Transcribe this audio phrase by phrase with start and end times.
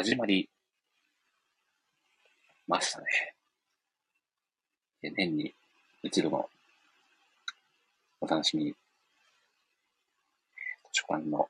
[0.00, 0.48] 始まり
[2.68, 3.06] ましたね。
[5.02, 5.52] 年に
[6.04, 6.48] 一度の
[8.20, 8.76] お楽しみ、図
[10.92, 11.48] 書館の、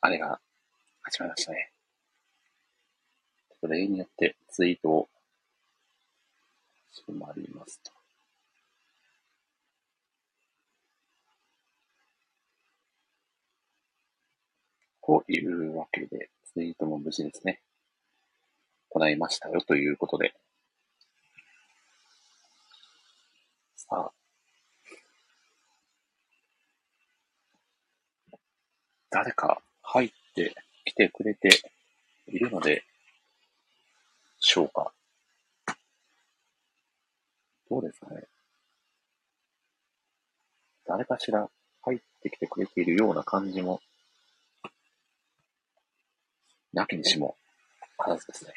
[0.00, 0.40] あれが
[1.02, 1.70] 始まりましたね。
[3.68, 5.08] 例によってツイートを
[6.90, 7.93] してまいりますと。
[15.06, 17.60] というわけで、ツイートも無事ですね。
[18.88, 20.34] 行いましたよということで。
[23.76, 24.12] さあ。
[29.10, 30.54] 誰か入って
[30.86, 31.48] きてくれて
[32.26, 32.82] いるので
[34.40, 34.92] しょうか。
[37.68, 38.22] どうですかね。
[40.86, 41.48] 誰かしら
[41.82, 43.80] 入ってきてくれているような感じも
[46.74, 47.36] なきにしも
[47.98, 48.52] あらずですね。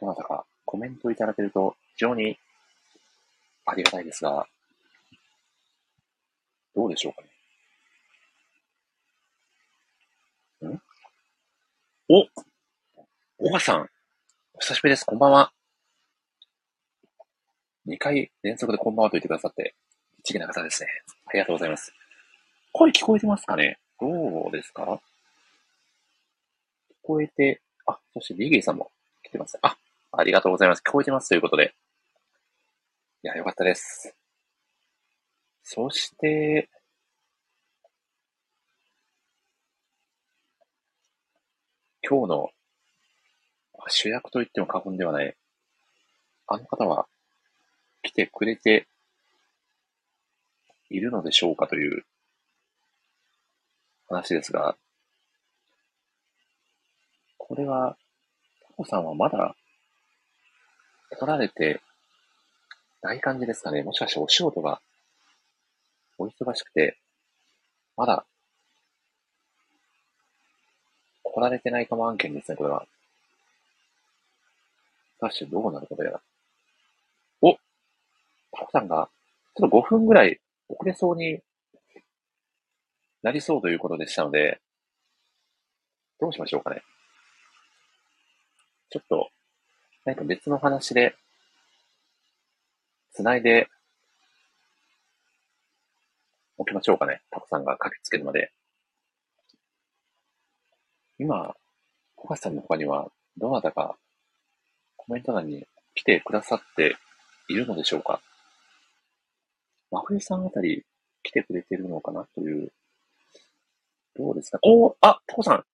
[0.00, 2.38] どなたかコメントいただけると非常に
[3.64, 4.46] ありがたいですが、
[6.74, 7.22] どうでしょうか
[10.66, 10.74] ね。
[10.74, 10.82] ん？
[12.08, 12.24] お
[13.38, 13.90] 小川さん、
[14.54, 15.04] お久しぶりです。
[15.04, 15.52] こんばんは。
[17.86, 19.74] 2回連続でこんばんはと言ってくださって、
[20.20, 20.88] 一義な方ですね。
[21.26, 21.92] ありがとうございます。
[22.72, 23.78] 声聞こえてますかね？
[24.00, 25.00] どうですか？
[27.06, 28.90] こえて、あ、そしてリギーさんも
[29.22, 29.58] 来てます。
[29.62, 29.76] あ、
[30.12, 30.82] ありがとうございます。
[30.86, 31.74] 聞こえてますということで。
[33.22, 34.16] いや、よかったです。
[35.62, 36.68] そして、
[42.08, 42.50] 今日の
[43.88, 45.36] 主役と言っても過言ではない、
[46.48, 47.06] あの方は
[48.02, 48.88] 来てくれて
[50.90, 52.04] いるのでしょうかという
[54.08, 54.76] 話ですが、
[57.48, 57.96] これは、
[58.66, 59.54] タコさんはまだ
[61.16, 61.80] 取られて
[63.02, 63.84] ない感じですかね。
[63.84, 64.80] もしかしてお仕事が
[66.18, 66.98] お忙しくて、
[67.96, 68.26] まだ
[71.22, 72.84] 来られてないかも案件ですね、これは。
[75.20, 76.20] 果たしてどうなることやら。
[77.42, 79.08] おタコさんが、
[79.56, 81.38] ちょっと5分ぐらい遅れそうに
[83.22, 84.60] なりそうということでしたので、
[86.18, 86.82] どうしましょうかね。
[88.90, 89.30] ちょっと、
[90.04, 91.14] 何か別の話で、
[93.12, 93.68] 繋いで
[96.58, 97.22] おきましょうかね。
[97.30, 98.52] タコさんが駆けつけるまで。
[101.18, 101.54] 今、
[102.14, 103.96] 小橋さんの他には、どなたか
[104.96, 106.96] コメント欄に来てくださって
[107.48, 108.20] いるのでしょうか
[109.90, 110.84] 真冬さんあたり
[111.22, 112.26] 来てくれてるのかな？
[112.34, 112.72] という。
[114.16, 114.58] どうですか？
[114.62, 115.64] おあ、タコさん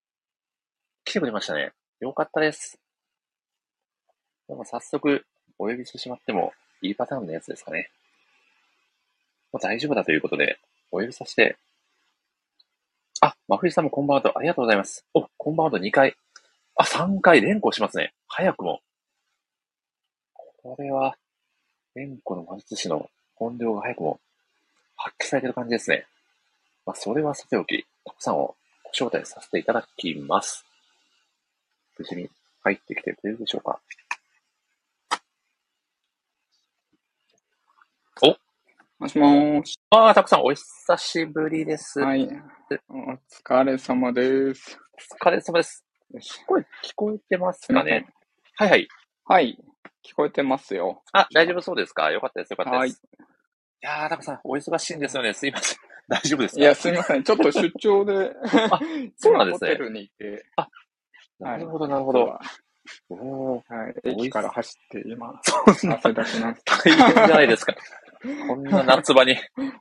[1.04, 1.72] 来てくれましたね。
[2.00, 2.78] よかったです。
[4.52, 5.24] でも早速、
[5.58, 6.52] お呼びしてしまっても
[6.82, 7.90] いいパターンのやつですかね。
[9.50, 10.58] もう大丈夫だということで、
[10.90, 11.56] お呼びさせて。
[13.22, 15.06] あ、真冬さんもこんばんはと、ありがとうございます。
[15.14, 16.14] お、こんばんはと2回。
[16.76, 18.12] あ、3回連呼しますね。
[18.28, 18.82] 早くも。
[20.34, 21.16] これは、
[21.94, 24.20] 連呼の魔術師の本領が早くも
[24.96, 26.06] 発揮されてる感じですね。
[26.84, 28.54] まあ、それはさておき、たくさんを
[28.84, 30.66] ご招待させていただきます。
[31.98, 32.28] 無事に
[32.64, 33.80] 入ってきてくれるでしょうか
[39.02, 39.74] もしもーし。
[39.90, 41.98] ああ、たくさんお久しぶりです。
[41.98, 42.22] はい。
[42.88, 43.18] お
[43.50, 44.78] 疲れ様です。
[45.20, 45.84] お疲れ様です。
[46.46, 48.06] 声聞こえてますかね？
[48.54, 48.88] はいはい。
[49.24, 49.58] はい。
[50.08, 51.02] 聞こえてますよ。
[51.12, 52.12] あ、大丈夫そうですか？
[52.12, 52.50] よかったです。
[52.52, 52.78] よかったです。
[52.78, 52.90] はい。
[52.90, 52.94] い
[53.80, 55.34] やー、たくさんお忙しいんですよね。
[55.34, 55.78] すいません。
[56.08, 56.60] 大丈夫ですか？
[56.60, 57.24] いや、すいません。
[57.24, 58.30] ちょっと出張で
[58.70, 58.78] あ、
[59.16, 59.70] そうなんですね。
[59.70, 60.46] ホテルにいて。
[60.54, 60.68] あ、
[61.40, 62.38] なるほど、なるほど。
[63.10, 63.62] おは
[64.04, 64.10] い。
[64.10, 67.74] 駅から走って今、汗だくな大変じゃないですか。
[68.48, 69.36] こんな夏場に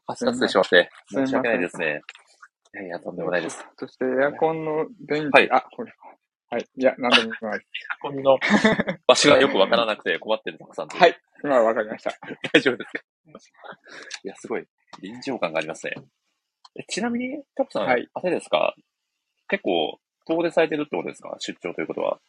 [0.08, 2.02] 走らせてしまって、 申し訳ないですね。
[2.74, 3.66] いやいや、とんでもないです。
[3.78, 5.94] そしてエアコンの電気、はい、あ、これ。
[6.50, 6.66] はい。
[6.76, 7.60] いや、なんでもない。
[7.60, 8.38] エアコンの
[9.08, 11.18] 場所がよくわからなくて困ってるたくさんはい。
[11.44, 12.12] 今はわかりました。
[12.54, 13.00] 大丈夫ですか
[14.24, 14.66] いや、すごい
[15.02, 15.94] 臨場感がありますね。
[16.80, 18.76] えちなみに、タクさん、はい、あれですか？
[19.50, 21.36] 結構遠出されてるってことですか？
[21.40, 22.20] 出張ということは。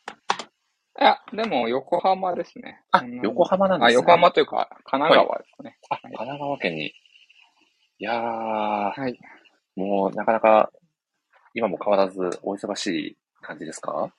[1.01, 2.83] いや、でも横浜ですね。
[2.91, 3.93] あ、横浜なんですね。
[3.95, 5.79] あ、横浜というか、神奈川ですね。
[5.89, 6.87] はい、あ、神奈川県に。
[6.89, 6.95] い
[7.99, 9.19] やー、はい。
[9.75, 10.71] もうなかなか、
[11.55, 14.13] 今も変わらずお忙しい感じですか？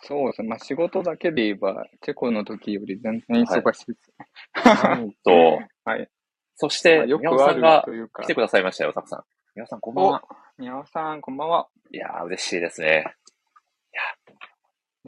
[0.00, 0.48] そうですね。
[0.48, 4.26] まあ仕事だけで言えば、チェコの時より全然忙しいですね。
[4.54, 5.30] はい、なんと、
[5.84, 6.08] はい。
[6.56, 7.84] そして、まあ、よくさんが
[8.22, 9.24] 来てくださいましたよ、たくさん。
[9.54, 10.22] 皆さんこんばんは。
[10.56, 11.68] 宮尾さん、こんばんは。
[11.92, 13.04] いやー、嬉しいですね。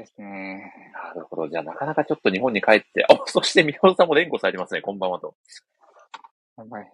[0.00, 0.72] ですね。
[1.14, 1.48] なるほど。
[1.48, 4.80] じゃあ、なかなかちょっと日本に帰って、お、そして宮尾さんも連呼されてますね。
[4.80, 5.34] こんばんはと。
[6.56, 6.92] やばい。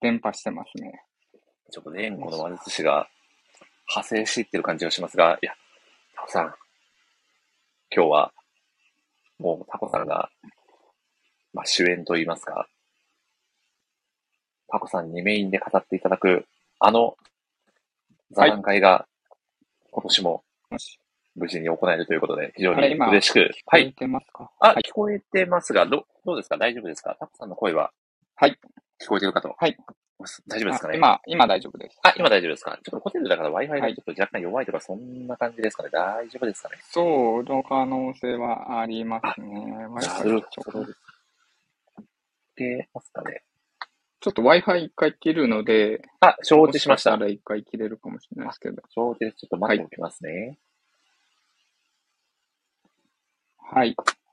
[0.00, 1.04] 伝播してますね。
[1.70, 3.08] ちょっと連呼の魔術師が
[3.88, 5.52] 派生していってる感じがしますが、いや、
[6.14, 6.54] タコさん、
[7.94, 8.32] 今日は、
[9.38, 10.30] もうタコさんが、
[11.54, 12.68] まあ、主演といいますか、
[14.68, 16.46] タコさんにメインで語っていただく、
[16.78, 17.16] あの
[18.30, 19.06] 座談会が、
[19.90, 20.98] 今年ももし、
[21.34, 23.50] 無事に行えるということで、非常に嬉しく。
[23.66, 23.88] はい。
[23.88, 24.50] 聞こえてますか？
[24.60, 24.82] あ、はい。
[24.82, 26.56] 聞こえてますが、ど、どうですか？
[26.58, 27.16] 大丈夫ですか？
[27.18, 27.92] タコさんの声は
[28.36, 28.58] はい。
[29.02, 29.54] 聞こえてるかと。
[29.58, 29.76] はい。
[30.46, 30.94] 大丈夫ですかね？
[30.94, 31.98] あ今、今大丈夫です。
[32.04, 32.78] あ、今大丈夫ですか？
[32.84, 35.88] ちょっとホテルだから Wi-Fi がはいちょっと若干弱いとか、そんな感じですかね？
[35.90, 36.76] 大丈夫ですかね？
[36.82, 39.66] そうの可能性はありますね。
[39.66, 40.86] な Wi-Fi るちょほど
[42.56, 43.42] でますかね？
[44.20, 47.24] ちょっと Wi-Fi 一回切るので、あ、承知しましたもかた。
[47.26, 48.80] ら一回切れるかもしれないですけど。
[48.90, 49.36] 承知です。
[49.38, 50.30] ちょっと待っておきますね。
[50.30, 50.58] はい。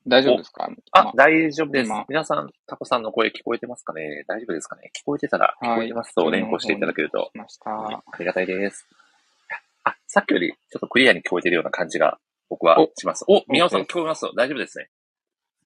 [0.08, 0.70] 大丈夫ですか？
[0.92, 2.06] あ、ま大丈夫です今。
[2.10, 4.24] 皆さん、タコさんの声聞こえてますかね？
[4.28, 4.92] 大丈夫ですかね？
[4.98, 7.72] 聞こえてたら、聞こえてますとはい連呼していただけると、しました。
[7.72, 8.88] ありがたいです。
[9.84, 12.18] あ、さっきよりちょっとクリアに聞こえてるような感じが
[12.50, 13.24] 僕はおします。
[13.28, 14.90] お、宮尾さん聞こえますと大丈夫ですね。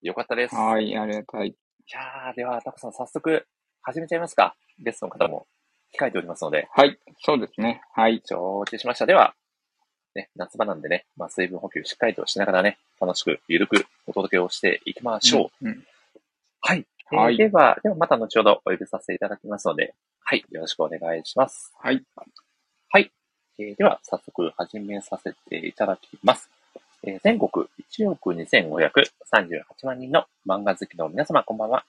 [0.01, 0.55] よかったです。
[0.55, 1.47] はい、ありがたい。
[1.47, 1.55] い
[1.93, 3.45] やー、では、タコさん早速
[3.81, 4.55] 始めちゃいますか。
[4.79, 5.47] ゲストの方も
[5.97, 7.81] 控えておりますので、はい、そうですね。
[7.93, 8.21] はい。
[8.25, 9.05] 承知しました。
[9.05, 9.33] では、
[10.15, 15.65] ね、夏場なんでね、まあ、水分補給しっかりとしながらね、楽しく、ゆるくお届けをしていきましょう。
[15.65, 15.71] うん。
[15.71, 15.83] うん
[16.65, 16.85] はい。
[17.11, 19.93] えーはいでは、ではまた後ほどお呼びさせていただきますので、
[20.23, 21.73] はい、よろしくお願いします。
[21.77, 22.01] はい。
[22.89, 23.11] はい。
[23.59, 26.49] えーでは、早速始めさせていただきます。
[27.03, 31.83] えー全国1億2538万人の漫画好きの皆様、こんばんは。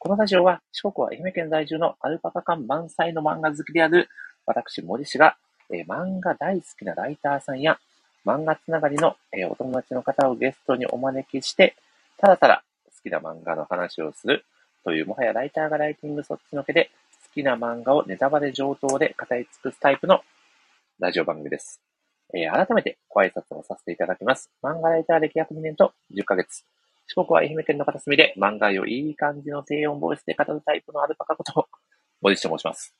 [0.00, 4.08] このラジオは、四国は愛媛県在住のアルパカ感満載の漫画好きである、
[4.46, 5.36] 私、森氏が、
[5.70, 7.78] えー漫画大好きなライターさんや、
[8.24, 11.76] 漫画つながりの、えーお友達の方をゲストにお招きして、
[12.18, 14.44] ただただ好きな漫画の話をする
[14.84, 16.90] という、もはやライターがライティングそっちのけで、
[17.26, 20.22] 好きな漫画をネタバレ上等で語り尽くすタイプの
[20.98, 21.80] ラジオ番組です。
[22.34, 24.50] えー改めてご挨拶をさせていただきます。
[24.62, 26.64] 漫画ライター歴約2年と10ヶ月。
[27.06, 31.66] 四国は愛媛県の片隅で漫画をいい感じの低音ボイスで語るタイプのアルパカこと、
[32.20, 32.94] 森下と申します。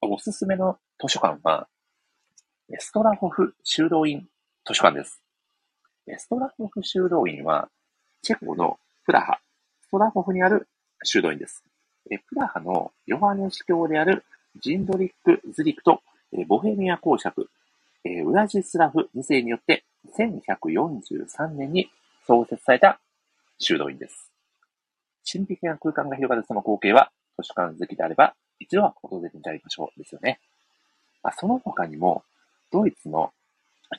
[0.00, 1.68] おすすめの図書館は、
[2.78, 4.26] ストラホフ修道院
[4.66, 5.20] 図書館です。
[6.16, 7.68] ストラホフ修道院は、
[8.22, 9.38] チェコのプラハ、
[9.82, 10.66] ストラホフにある
[11.02, 11.62] 修道院です。
[12.08, 14.24] プラハのヨハネ司教である
[14.60, 16.00] ジンドリック・ズリクと
[16.48, 17.50] ボヘミア公爵、
[18.04, 19.84] ウラジスラフ2世によって
[20.18, 21.90] 1143年に
[22.26, 22.98] 創設された
[23.58, 24.30] 修道院です。
[25.30, 30.40] 神秘的な空間が広がるその光景は、図書館好きであれば、一度は訪れてみたい場所ですよね。
[31.22, 32.24] あその他にも、
[32.74, 33.30] ドイツの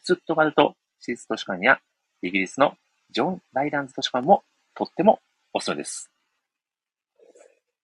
[0.04, 1.80] ツットガルト市立図書館や、
[2.22, 2.76] イギリスの
[3.10, 4.44] ジョン・ライランズ図書館も
[4.74, 5.22] とっても
[5.54, 6.12] おすすめです。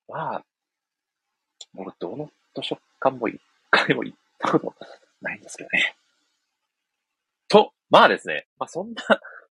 [0.10, 0.44] まあ、
[1.74, 3.40] 僕どの図書館も一
[3.70, 4.76] 回も行ったこと
[5.22, 5.96] ないんですけどね。
[7.48, 9.02] と、まあですね、まあそんな、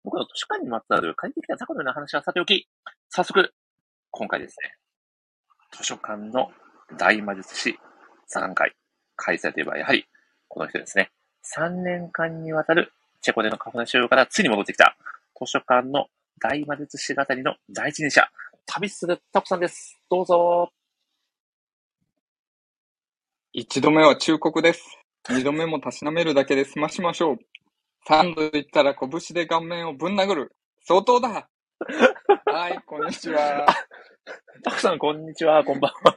[0.03, 2.67] 僕の図書館にまつわる借りてきた雑魚のような話はさておき、
[3.09, 3.51] 早速、
[4.11, 4.75] 今回ですね、
[5.71, 6.51] 図書館の
[6.99, 7.79] 大魔術師
[8.27, 8.75] 座談会、
[9.15, 10.05] 開催といえばやはり
[10.47, 11.09] この人ですね。
[11.43, 14.95] 3年間にわたるチェコでのカフェ収容からついに戻ってきた
[15.37, 16.07] 図書館の
[16.39, 18.27] 大魔術師語りの第一人者、
[18.65, 19.99] 旅するタコさんです。
[20.09, 20.71] どうぞ。
[23.53, 24.97] 一度目は忠告です。
[25.29, 27.37] 二度目もたしなめるだけで済ましましょう。
[28.07, 30.55] 三度言ったら拳で顔面をぶん殴る。
[30.83, 31.47] 相当だ
[32.45, 33.67] はい、こんにちは。
[34.63, 35.63] タコさん、こんにちは。
[35.63, 36.15] こんばんは。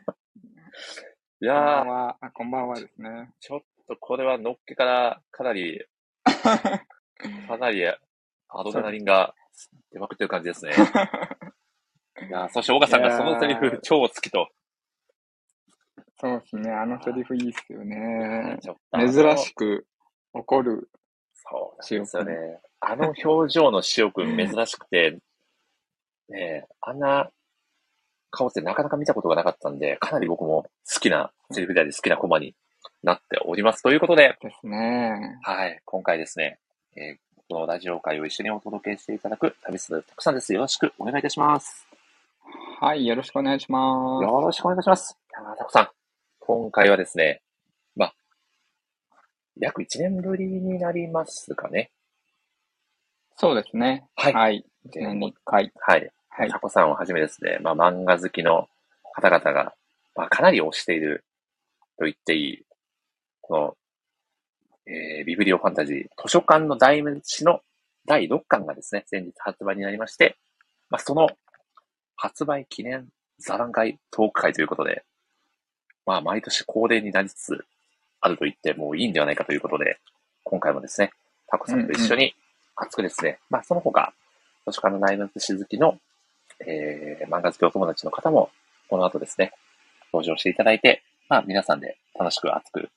[1.40, 2.16] いこんばやー、んは。
[2.20, 3.30] あ、こんばんはですね。
[3.40, 5.84] ちょっとこれはのっけからかなり、
[6.24, 7.96] かなりア
[8.64, 9.34] ドレナリンが
[9.92, 10.72] 出まくってる感じですね。
[12.28, 14.48] いやーそして、岡さんがそのセリフ超好きと。
[16.20, 16.70] そうですね。
[16.70, 18.58] あのセリフいいっすよね。
[18.92, 19.86] 珍しく
[20.32, 20.90] 怒る。
[21.34, 22.60] そうですよね。
[22.80, 25.18] あの表情の塩くん珍しくて、
[26.28, 27.30] ねえ、あんな
[28.30, 32.54] 顔ってなかなか見たことがなかったんで、かなり僕も好きなセリフであり好きなコマに
[33.04, 33.82] なっております。
[33.82, 35.38] ということで、ですね。
[35.42, 36.58] はい、今回ですね、
[36.96, 40.54] えーこのラジオ会を一緒にお届けしていただく旅するたくさんです。
[40.54, 41.86] よろしくお願いいたします。
[42.80, 44.24] はい、よろしくお願いします。
[44.24, 45.14] よろしくお願いします。
[45.58, 45.88] たくさん、
[46.40, 47.42] 今回はですね、
[47.96, 48.14] まあ、
[49.60, 51.90] 約1年ぶりになりますかね。
[53.36, 54.06] そうですね。
[54.16, 54.64] はいはい。
[54.86, 55.70] で年に1回。
[55.80, 56.10] はい。
[56.30, 56.58] はいタ。
[56.58, 58.68] コさんをはじめですね、まあ、漫画好きの
[59.12, 59.74] 方々が、
[60.16, 61.24] まあ、かなり推している
[61.98, 62.64] と言っていい
[63.46, 63.76] こ
[64.86, 67.60] の、えー、ビブリオファンタジー図書館の大名詞の
[68.06, 70.36] 第6巻がですね、先日発売になりまして、
[70.88, 71.28] まあ、その
[72.16, 73.08] 発売記念
[73.38, 75.04] 座談会トーク会ということで、
[76.06, 77.64] まあ、毎年恒例になりつつ
[78.20, 79.98] あると言ってもいいんではないかということで、
[80.42, 81.10] 今回もですね、
[81.48, 82.34] タコさんと一緒に
[82.76, 84.14] 熱くですね、まあ、その他、
[84.66, 85.98] 図書館の大名詞好きの、
[86.66, 88.50] えー、漫画好きお友達の方も、
[88.88, 89.52] この後ですね、
[90.12, 92.88] 登場していただいて、まあ、皆さんで楽しく熱く、ね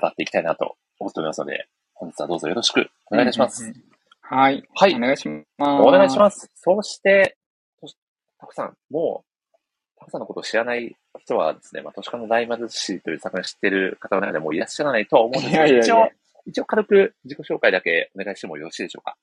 [0.00, 3.62] 語っていきたいなと思っておりますので、本日はどうぞよろしくお願いいたします。
[3.64, 3.82] うんうんうん
[4.30, 4.62] はい。
[4.74, 5.46] はいお願いします。
[5.58, 6.50] お願いします。
[6.54, 7.38] そして、
[7.80, 7.88] と
[8.38, 9.56] タコさん、もう、
[9.98, 16.10] タコさんのことを知らない人はですね、まあ、図書館の大魔士という作品を知っている方の中でもいらっしゃらないとは思うんですけど、一応、
[16.44, 19.16] 一応軽く自己紹介だけお願いしてもよろしいでしょうか？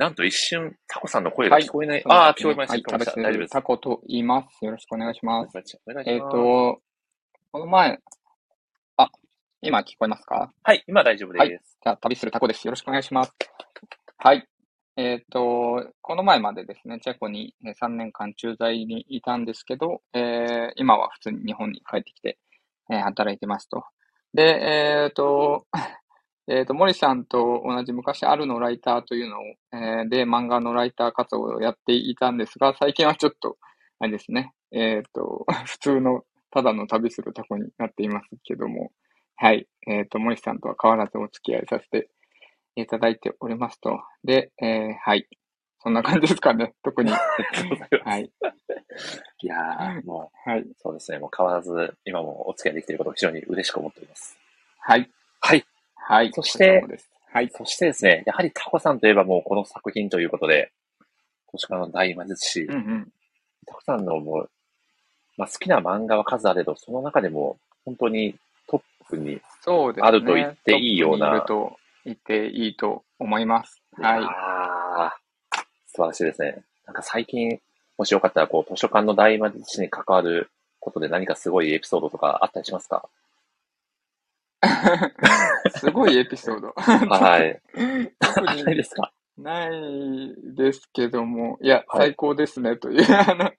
[0.00, 2.02] なんと一瞬、タコさんの声が聞こえない。
[2.08, 2.96] ああ、聞こえました。
[2.96, 3.50] 大丈夫です。
[3.50, 4.64] タコと言います。
[4.64, 5.54] よろしくお願いします。
[5.54, 5.78] ます。
[6.06, 6.80] えっ、と、
[7.52, 7.98] この前、
[8.96, 9.10] あ、
[9.60, 10.54] 今聞こえますか？
[10.62, 11.76] はい、今大丈夫です。
[11.84, 12.66] じゃあ、旅するタコです。
[12.66, 13.34] よろしくお願いします。
[14.16, 14.48] はい。
[14.96, 22.38] えっ、と、この前までですね、チェコにえー3年間駐在にいたんですけど、えー今は普通に日本に帰ってきて、
[22.90, 23.84] えー働いてますと。
[24.32, 25.66] で、えっ、と、
[26.52, 29.42] えっ、と、森さんと同じ昔、あるのライターというのを、
[29.72, 33.56] えーで、漫画のライター活動をやっていたんですが、最近はちょっと、
[34.00, 38.90] あれですね、えっ、と、 普通の、ただの旅するタコになっていますけども、
[39.36, 39.68] はい。
[39.86, 42.10] えっ、と、森さんとは変わらずお付き合いさせて
[42.74, 44.00] いただいておりますと。
[44.24, 45.28] で、えーはい。
[45.78, 46.74] そんな感じですかね。
[46.82, 47.12] 特に。
[47.12, 48.24] はい。
[49.42, 50.62] いやー、もはい。
[50.62, 54.36] う、そうですね、もう変わらず、今もお付き合いできていることを非常に嬉しく思っております。
[54.80, 55.08] はい。
[55.40, 55.64] はい。
[56.10, 56.32] はい。
[56.32, 56.84] そして
[57.32, 57.50] はい。
[57.50, 60.72] そしてですね、やはりタコさんといえばもうこの作品ということで、
[61.52, 63.12] 図書館の大魔術師、うんうん。
[63.64, 64.50] タコさんのもう、
[65.36, 68.34] まあ、好きな漫画は数あれど、その中でも本当に
[68.66, 69.40] トップに。
[70.00, 71.52] あると言っていいようなトップ
[72.08, 73.80] にいると言っていいと思います。
[73.92, 74.24] はい。
[74.24, 76.64] あー素晴らしいですね。
[76.86, 77.60] なんか最近、
[77.96, 80.50] もしよかったらこう図書館の大魔術師に関わる
[80.80, 83.08] ことで何かすごいエピソードとかあったりしますか？
[85.76, 86.72] すごいエピソード。
[86.76, 87.60] はい。
[88.20, 89.12] 特ないにですか？
[89.38, 92.08] ないですけども、いや、はい。
[92.08, 93.50] 最高ですねという、 あの、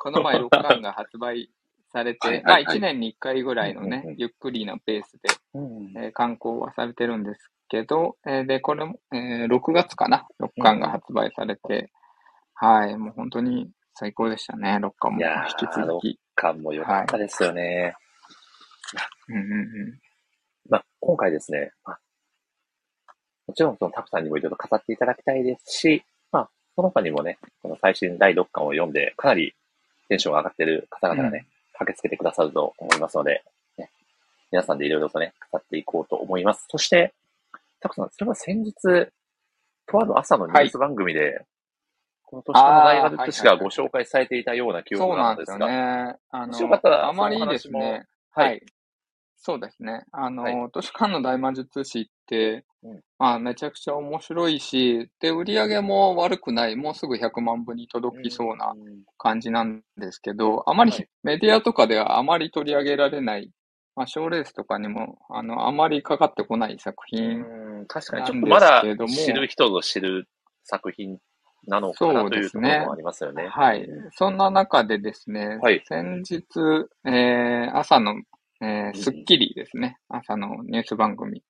[0.00, 1.50] この前6巻が発売
[1.92, 2.74] されて、まあはいはい。
[2.74, 11.90] はい1年に1回ぐらいのねゆっくりなペースで、うんえー刊行はされてるんですけど、えーで、これも、えー6月かな ?6 巻が発売されて、
[12.54, 15.18] はい、もう本当に最高でしたね、6巻も。
[15.18, 16.20] いやー引き続き。
[16.34, 17.94] 感も良かったですよね。
[19.28, 19.54] うんうんう
[19.96, 20.00] ん
[20.70, 22.00] まあ、今回ですね、まあ、
[23.46, 29.54] もちろんそのタコさんにもいろいろ語っていただきたいですし、まあ、その他にもね、この最新第6巻を読んで、かなり
[30.08, 33.42] テンションが上がっている方々がね、駆けつけてくださると思いますので、
[33.76, 33.90] ね、
[34.52, 36.66] 皆さんでいろいろとね、語っていこうと思います。
[36.68, 37.12] そして、
[37.80, 38.74] タコさん、それは先日、
[39.86, 41.44] とある朝のニュース番組で、
[42.22, 46.18] この年の大学寿司がご紹介されていたような記憶そうなんですよがあるんですが、ね。
[46.30, 48.60] あもしよかったらの、あまりですね、ははいい。
[49.42, 50.04] そうですね。
[50.12, 50.54] あの、はい。
[50.74, 53.00] 図書館の大魔術師って、うん。
[53.18, 58.74] まあ、めちゃくちゃ面白いし、で、売り上げも悪くない、もうすぐ100万部に届きそうな
[59.16, 61.08] 感じなんですけど、あまりはい。
[61.22, 63.50] メディアとかではあまり取り上げられない、
[63.96, 67.42] まあ、賞レースとかにも、あの、あまりかかってこない作品。
[67.42, 68.26] うん確かに。
[68.26, 69.08] ちょっとまだけども。
[69.10, 70.28] 知る人ぞ知る
[70.64, 71.18] 作品
[71.66, 73.48] なのかなというところもありますよね。
[73.48, 73.88] はい。
[74.12, 75.82] そんな中でですね、はい。
[75.86, 76.44] 先日、
[77.06, 78.16] えー朝の、
[78.60, 78.90] えうん。
[78.90, 81.42] ースッキリですね、朝のニュース番組、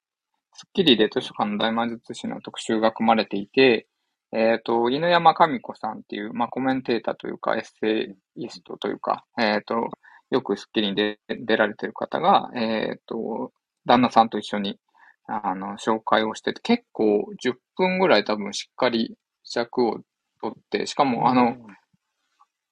[0.53, 3.87] スッキリで図書館の大魔術師の特集が組まれていて、
[4.33, 9.89] えっ、と、犬山神子さんっていう、まあ、コメンテーターというか、エッセイストというか、えっ、と、
[10.29, 13.51] よくスッキリに出出られてる方が、えっ、と、
[13.85, 14.79] 旦那さんと一緒に、
[15.27, 19.99] あの、紹介をしてて、結構10分ぐらい多分しっかり尺を
[20.41, 21.57] 取って、しかも、あの、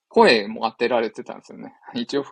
[0.10, 1.74] 声も当てられてたんですよね。
[1.94, 2.26] 一応、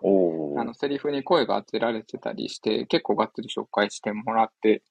[0.59, 4.83] あの、セリフに声が当てられてたりして、結構がっつり紹介してもらって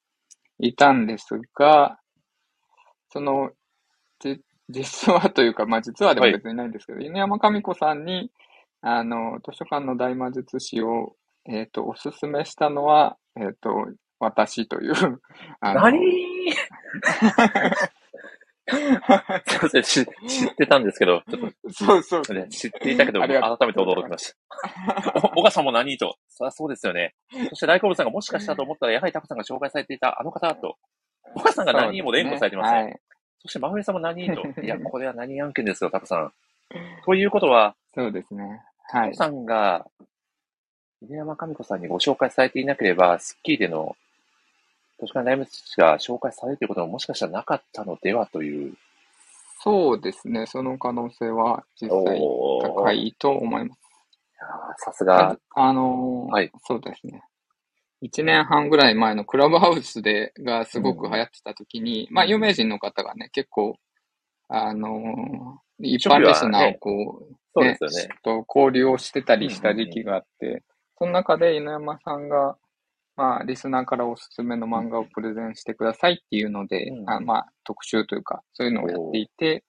[0.61, 1.99] いたんですが、
[3.11, 3.51] その、
[4.21, 4.41] じ、
[4.71, 8.31] 実はというか、まあ実はでも別にないんですけど、犬山神子さんに、
[8.83, 13.87] あの、図書館の大魔術師を、えっ、と、おすすめしたのは、えっ、と、
[14.19, 15.21] 私という、
[15.61, 16.01] あの、何？
[18.69, 25.13] すいません、し知ってたんですけど、ちょっそうそうとね、知っていたけど、改めて驚きました。
[25.23, 26.17] お、小川さんも何と。
[26.29, 27.15] そりゃそうですよね。
[27.51, 30.77] そして大好物さんがもしかしたらと思ったら、やはりタコさんが紹介されていたあの方だと。
[31.35, 32.83] 小川さんが何も連呼されてますね。
[32.83, 33.01] はい。
[33.43, 34.43] そして真冬さんも何と。
[34.63, 36.33] いや、これは何案件ですよ、タコさん。
[37.05, 38.63] ということは、そうですね。
[38.91, 39.15] はい。
[39.15, 39.87] さんが、
[41.03, 43.97] 犬山神子さんにご紹介されていなければ、スッキリでの、
[44.99, 48.75] 図書館大仏師が紹介されるということももしかしたらなかったのではという。
[49.63, 50.47] そうですね。
[50.47, 52.21] その可能性は実際
[52.63, 53.79] 高いと思います。
[53.79, 53.83] い
[54.39, 57.23] やーさすが、あのーはいそうですね。
[58.01, 63.77] 一年半ぐらい前のクラブハウスで、がすごく流行ってた時に、まあ、有名人の方がね、結構、
[64.49, 68.09] あのー一般リスナーをこう、そうですよね。
[68.23, 70.63] と交流をしてたりした時期があって、
[70.99, 72.57] その中で犬山さんが、
[73.17, 79.65] まあ、リスナーからおすすめの漫画をプレゼンしてくださいっていうので、うんあまあ、特集というか、そういうのをやっていて、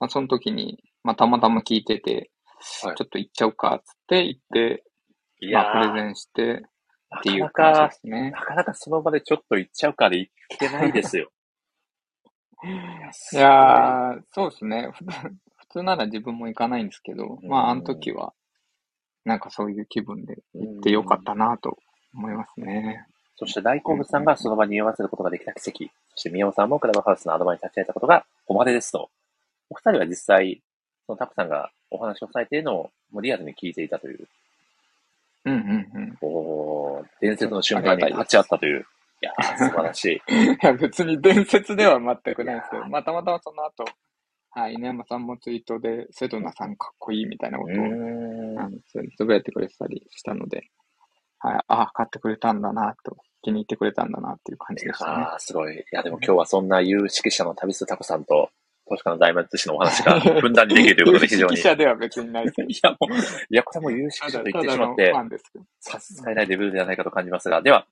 [0.00, 2.30] まあ、その時に、まあ、たまたま聞いてて、
[2.82, 4.84] はいちょっと行っちゃうか、つって行って、
[5.40, 6.62] いやまあ、プーレゼンして
[7.18, 8.30] っていうなか感じなか、ですね。
[8.30, 11.30] なかなかその場でちょっと行っちゃうから行けないですよ。
[12.64, 14.90] いやー、そうですね。
[15.56, 18.32] 普通なら自分も行かないんですけど、うんまあ、あの時は、
[19.26, 21.78] なんかそういう気分で行ってよかったなと
[22.14, 23.06] 思いますね。
[23.36, 25.90] そして大好物さんがその場に居合わせることができた奇跡。
[26.14, 29.10] そして宮尾さんもクラブハウスのアドバイに立ち会えたことが誉れですと。
[29.70, 30.62] お二人は実際、
[31.06, 34.28] そのタクさんがお話をされているのをもうリアルに聞いていたという、
[35.44, 36.18] うんうんうん。
[36.22, 38.80] おー伝説の瞬間に立ち会ったという。
[38.80, 40.14] いやー、素晴らしい。
[40.54, 43.84] いや、別に伝説では全くないですけど、まあ、たまたまその後、
[44.50, 50.70] はい、稲山さんもツイートで、セドナさんかっこいいみたいなうことを、つぶやいてくれてたりしたので、
[51.44, 55.24] はい、ああ、買ってくれたんだなと、気に入ってくれたんだなっていう感じでしたね。
[55.36, 55.76] ー、すごい。
[55.76, 58.48] いや、でも今日はそんな有識者の旅するタコさんと、
[58.88, 61.56] 投資家の大魔師のお話が ふんだんにできるということで非常に。
[61.56, 62.62] 記者では別にないです。
[62.62, 65.12] いや、もう、いや、これも有識者と言ってしまって。
[65.80, 67.86] 差し支えないレベルではないかと感じますが、では、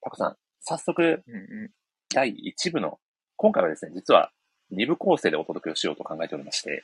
[0.00, 1.70] タコさん、早速、うんう
[2.12, 2.98] 第1部の、
[3.36, 4.32] 今回はですね、実は
[4.72, 6.82] 2部構成でお届けをしようと考えておりまして、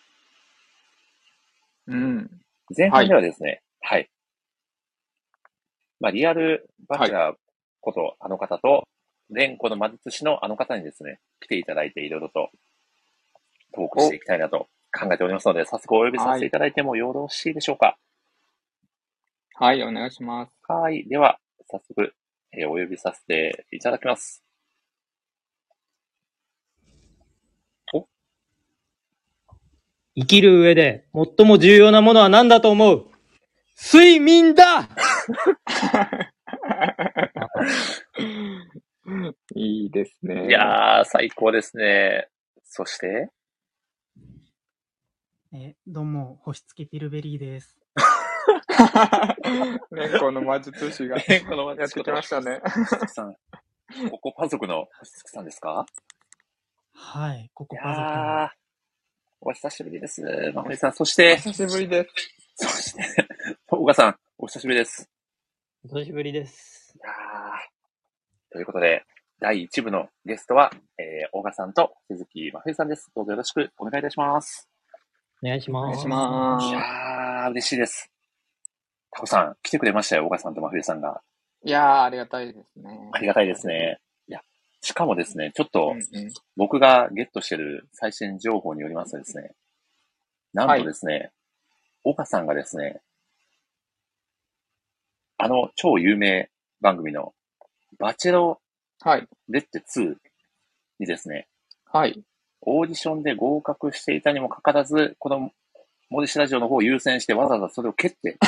[1.89, 1.95] ん。
[1.95, 2.31] うん。
[2.77, 4.09] 前半ではですね、はい。
[6.05, 7.37] まあ、リアルバチェラー
[7.81, 8.87] ことあの方と、
[9.31, 12.51] 連呼の魔術師のあの方にですね、来ていただいていろいろと
[13.75, 17.97] トークしていきたいなと考えておりますので、早速お呼びさせていただいてもよろしいでしょうか。
[19.55, 20.53] はい、お願いします。
[20.69, 21.09] はい。
[21.09, 21.39] では、
[21.71, 22.13] 早速、
[22.53, 24.45] えーお呼びさせていただきます。
[30.17, 33.07] 生きる上で最も重要なものは何だと思う？
[33.77, 34.89] 睡眠だ
[39.55, 40.47] いいですね。
[40.49, 42.29] いやー、最高ですね。
[42.65, 43.31] そして、
[45.53, 47.77] え、どうも、星付きピルベリーです。
[49.91, 52.61] 猫の魔術師がえこのやってきましたね。
[52.65, 53.35] 星さん、
[54.11, 55.85] ここパ族の星月さんですか？
[56.93, 58.07] はい、ここい家族の。
[58.07, 58.49] やー、
[59.41, 60.23] お久しぶりです。
[60.55, 62.34] まふりさん、そして、久しぶりです。
[62.57, 63.03] そして、
[63.67, 65.11] 小川さん、お久しぶりです。
[65.85, 66.95] お久しぶりです。
[66.97, 67.13] いやー
[68.53, 69.05] ということで、
[69.41, 73.11] 第1部のゲストは、えー、大賀さんと鈴木真冬さんです。
[73.13, 74.71] どうぞよろしくお願いいたします。
[75.43, 75.85] お願いします。
[75.85, 78.09] お願いしまいやー、嬉しいです。
[79.11, 81.23] タコさん、来てくれましたよ、大賀さんと真冬さんが。
[81.61, 81.69] す。
[81.69, 83.11] いやー、ありがたいですね。
[83.13, 83.99] ありがたいですね。
[84.29, 84.41] いや、
[84.81, 85.97] しかもですね、ちょっと。
[86.57, 89.57] 僕がゲットしてる最新情報によりますとですね、
[90.53, 91.33] なんとですね、
[92.05, 93.01] 岡さんがですね、
[95.39, 97.35] あの超有名番組の
[97.99, 98.61] バチェロ
[99.01, 99.29] はい。
[99.49, 100.15] レッテ2
[101.01, 101.49] にですね、
[101.85, 102.23] はい。
[102.63, 105.51] オーディションで合格していたにもかかわらず、この
[106.11, 108.39] モディシラジオの方を優先してわざわざそれを蹴って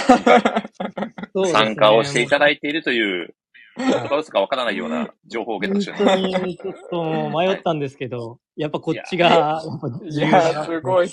[1.52, 3.34] 参加をしていただいているという、
[3.76, 6.40] もうどこかかわからないような情報をゲットしており本ます。
[6.40, 9.62] 当にちょっと迷ったんですけど、やっぱこっちが、
[10.02, 11.08] いやー、なすごい。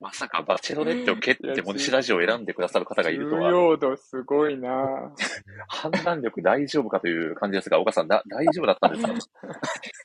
[0.00, 5.12] いや、まさかバチェロレッテを蹴ってモディシラジオを選んでくださる方がいると重は、要度すごいな
[5.68, 9.48] 判断力大丈夫かという感じですが、岡さん、だ大丈夫だったんですか？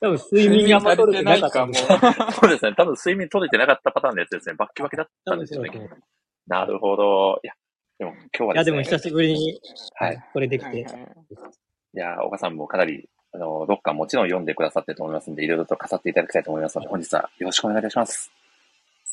[0.00, 2.32] 多分睡眠があんま取れてなかったんで睡眠足りてないかも。
[2.32, 2.74] そうですね。
[2.76, 4.54] 多分睡眠取れてなかったパターンのやつですね。
[4.56, 5.90] バッキバキだった多んですよね。
[6.46, 7.40] なるほど。
[7.42, 7.54] いや、
[7.98, 8.72] でも今日はいや、ですね。
[8.72, 9.60] でも久しぶりに、
[9.94, 10.24] はい。
[10.32, 10.90] これできてはいは。
[10.98, 11.02] い
[11.96, 18.32] いや、岡さんもかなり、あの、6巻もちろん読んでくださってると思いますので、いろいろと飾っていただきたいと思いますので、本日はよろしくお願いいたします。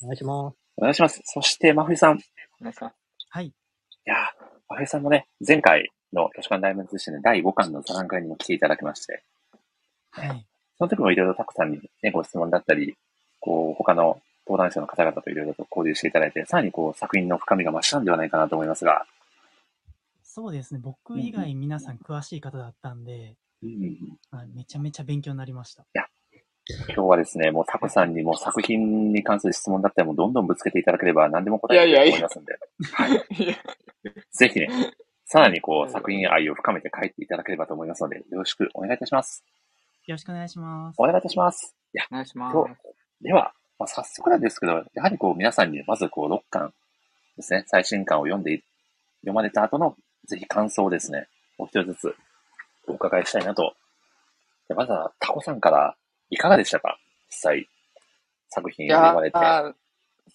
[0.03, 0.61] お願いします。
[0.77, 1.21] お願いします。
[1.25, 2.17] そして、真冬さん。
[2.17, 2.21] い
[2.62, 2.95] お願いします。
[3.29, 3.53] はい、
[4.05, 4.15] や、
[4.69, 9.23] 真冬さんもね、前回の図書館大門通信で第5巻の座談会にも来ていただきまして、
[10.12, 10.47] はい。
[10.77, 12.95] その時もいろいろたくさんにね、ご質問だったり、
[13.39, 19.05] こう、他の登壇者の方々といろいろと交流していただいて、さらにこう、作品の深みが増したんではないかなと思いますが、
[20.23, 23.97] そうですね、僕以外皆さん詳しい方だったんで、うんうんうん、
[24.31, 25.86] まあめちゃめちゃ勉強になりました。
[26.88, 32.57] 今日はですね、もうタコさんにも作品に関する質問だったらもうどんどんぶつけていただければ何でも答えていると思いますんで、
[34.31, 34.69] ぜひね、
[35.25, 39.43] さらにこはいう作品愛を深めて書いていただければと思いますので、よろしくお願いいたします。
[40.07, 41.03] よろしくお願いしますお。
[41.03, 41.75] 願いいたします。
[41.93, 42.55] いや、お願いします。
[43.21, 46.73] では、まあ、早速なんですけど、やはりこう皆さんにまずこう6巻
[47.38, 48.63] ですね、最新巻を読んでい、
[49.21, 49.95] 読まれた後の
[50.27, 52.15] ぜひ感想をですね、お一人ずつ
[52.88, 53.73] お伺いしたいなと。
[54.67, 55.95] でまずはタコさんから
[56.31, 56.97] いかがでしたか？
[57.29, 57.69] 実際、
[58.49, 59.37] 作品を読まれて。
[59.37, 59.73] ー、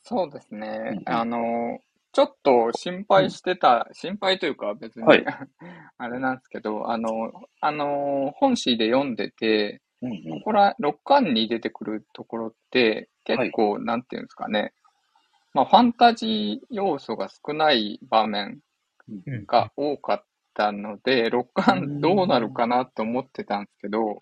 [0.04, 1.12] そうですうんねうん。
[1.12, 1.80] あの、
[2.12, 5.24] ちょっと心配してた、心配というか別に、はい。
[5.98, 10.38] あれなんですけど、あの、あの、本誌で読んでて、うんうん。
[10.40, 14.72] ここら、6巻に出てくるところって、結構、なんていうんですかね、
[15.54, 18.61] まあ、ファンタジー要素が少ない場面
[19.09, 19.46] うん。
[19.46, 24.18] が多かったので、6巻どうなるかなと思ってたんですけど、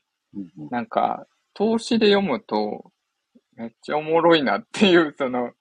[0.71, 2.91] なんか、投資で読むと、
[3.57, 5.53] めっちゃおもろいなっていう、 その、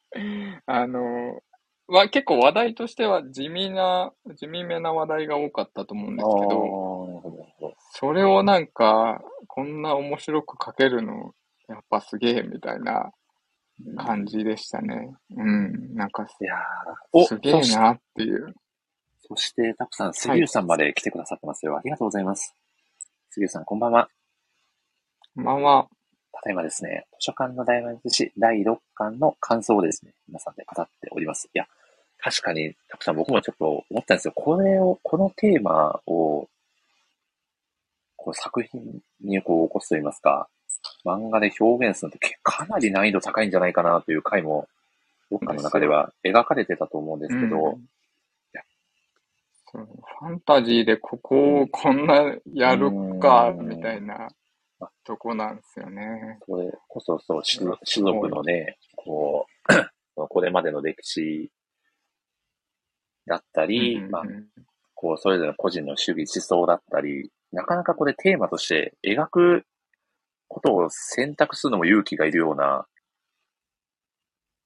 [0.66, 1.42] あの、
[1.88, 11.34] は結構話題としては地味な、地味めな話題が多かったと思うんですけど、それをなんか、こんな面白く書けるの、
[11.68, 13.12] やっぱすげえみたいな
[13.98, 15.14] 感じでしたね。
[15.36, 16.56] うん、なんか、いや
[17.26, 18.54] すげえなっていう。
[19.20, 21.78] そして、タコさん、杉浦さんまで来てくださってますよ。
[21.78, 22.56] ありがとうございます。
[23.30, 24.10] 杉浦さん、こんばんは。
[25.36, 25.96] まあまあ、
[26.34, 31.50] ただいまですね、図書館の大魔術師第6巻の感想をですね、皆さんで語っております。
[31.54, 31.68] いや、
[32.20, 34.34] 確かに、たくさん僕もちょっと思ったんですよ。
[34.36, 36.48] これを、このテーマを、
[38.16, 40.48] こう作品にこう起こすと言いますか、
[41.06, 44.68] 漫画で表現するのってかなり難易度高いんじゃないかなという回も、
[45.32, 47.88] 6巻の中では描かれてたと思うんですけど、うん
[49.76, 54.30] ファンタジーでここをこんなやるか、うんみたいな
[55.04, 56.40] とこなんですよね。
[56.46, 59.48] それこそそう、種うん種族のね、 こ
[60.16, 61.52] う、これまでの歴史
[63.26, 64.48] だったり、まあうんう、ん
[64.94, 69.66] こう、それぞれの個人の主義思想だったり、なかなかこれテーマとして描く
[70.48, 72.86] ことを選択するのも勇気がいるような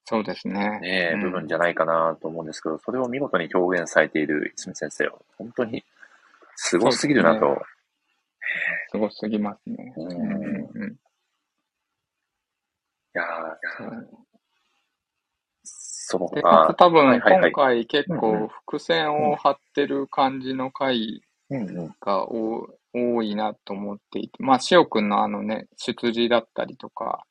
[0.10, 0.80] そうですね。
[0.80, 5.84] ね、うん部分じゃないかなと思うんですけど、それを見事に表現されている泉先生は、本当に
[6.56, 7.62] すごすぎるなと。
[8.92, 9.94] すごすぎますね。
[9.98, 10.82] うん。
[10.82, 10.98] うん
[13.16, 14.18] いやー
[15.64, 17.52] そので、か他つ、多分はいはいはい。
[17.52, 21.22] 今回結構伏線を張ってる感じの回
[22.00, 27.26] が多多いなと思っていて、まあ、しおくんのあのね、出自だったりとか、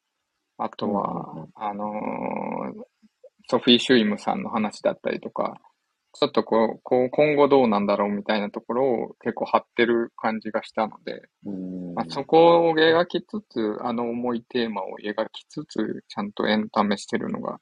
[0.59, 2.83] あとうんうんうは、あのー
[3.48, 5.61] ソフィー・シュイムさんの話だったりとか、
[6.18, 17.61] ちょっとこう、こう今後どうなんだろうみたいなところを結構張ってる感じがしたので、うんまあ、そこを描きつつ、あの重いテーマを描きつつ、ちゃんとエンタメしてるのが、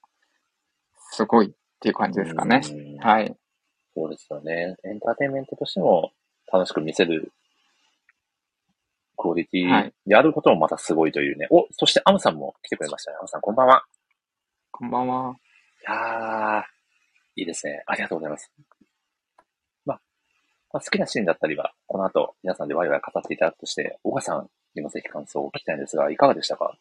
[1.11, 2.61] すごいっていう感じですかね。
[2.65, 3.37] うんはい。
[3.97, 4.77] そうですよね。
[4.85, 6.13] エンターテインメントとしても
[6.53, 7.33] 楽しく見せる
[9.17, 11.49] クオリティはいであることもまたすごいというね。
[11.51, 13.17] お、そしてアムさんも来てくれましたね。
[13.19, 13.85] アムさん、こんばんは。
[14.71, 15.37] こんばんは。
[15.81, 16.74] いやー、
[17.37, 17.83] いいですね。
[17.87, 18.53] ありがとうございます。
[19.85, 20.01] まあ、
[20.73, 26.77] まあ、好きなシーンだったりは、この後、皆さんでワイワイ語っていただくとして、小川さんにもぜひ感想を聞きたいんですが、いかがでしたか？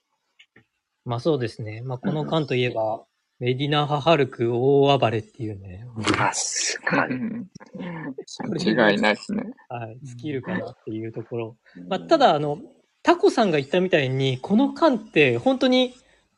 [1.05, 1.81] まあそうですね。
[1.81, 3.03] まあこの巻といえば、
[3.39, 5.85] メディナ・ハハルク大暴れっていうね、
[6.15, 7.45] 確かに。
[8.73, 9.43] 間違いないですね。
[9.67, 11.57] はい、スキルかなっていうところ。
[11.89, 12.59] まあただ、あの、
[13.01, 15.93] タコさんが言ったみたいに、この巻って本当に、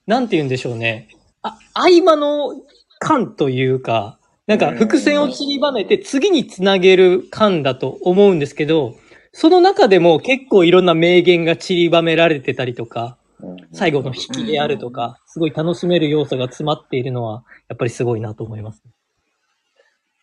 [0.07, 1.09] なんて言うんでしょうね。
[1.43, 2.55] あ、合間の
[2.99, 8.95] 巻というか、なんか伏線を散りばめて次につなげる巻だと思うんですけど、
[9.31, 18.81] その中でも結構いろんな名言が散りばめられてたりとか、うん最後の引きであるとか、すごい楽しめる要素が詰まっているのは、やっぱりすごいなと思います。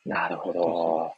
[0.06, 1.12] なるほど。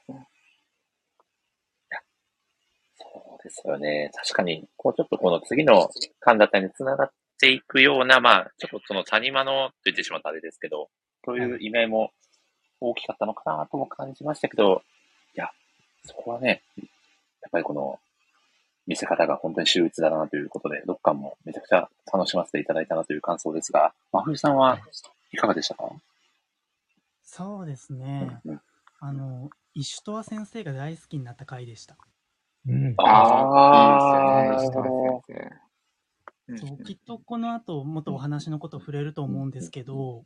[2.96, 4.10] そうですよね。
[4.12, 5.88] 確かに、こうちょっとこの次の
[6.20, 10.88] 巻だったりに繋がっていくような、まあ、ちょっとその谷間のと言ってしまったあれですけど、
[11.24, 12.12] そういう意味合いも
[12.80, 14.82] 大きかったのかなとも感じましたけど、
[15.34, 15.50] いや、
[16.04, 17.98] そこはね、やっぱりこの
[18.86, 24.78] 見せ方が本当に秀逸だなということで、6巻もめちゃくちゃ楽しませていただいたなという感想ですが、真冬さんは
[25.32, 25.90] いかがでしたか、
[27.22, 28.40] そうですね。
[28.44, 28.60] うん
[29.06, 31.98] あの、石戸和先生が大好きになった回でした。
[32.66, 32.94] うん。
[32.96, 36.58] ああ、いいですよね。
[36.58, 40.24] そうきっとこの後もっとお話のこと触れると思うんですけど、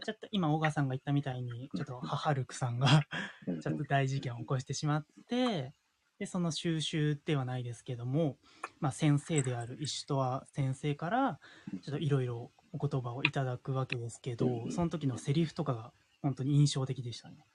[0.00, 3.06] ちょっと今、小川さんが言ったみたいに、ちょっと母ルクさんが
[3.46, 5.74] うん ちょっと大事件を起こしてしまって、
[6.18, 8.38] で、その収集ではないですけども、
[8.80, 11.40] まあ、先生である石戸は先生から、
[11.82, 17.46] ちょっといろいろお言葉をいただくわけですけど、その時のセリフとかが本当に印象的でしたね。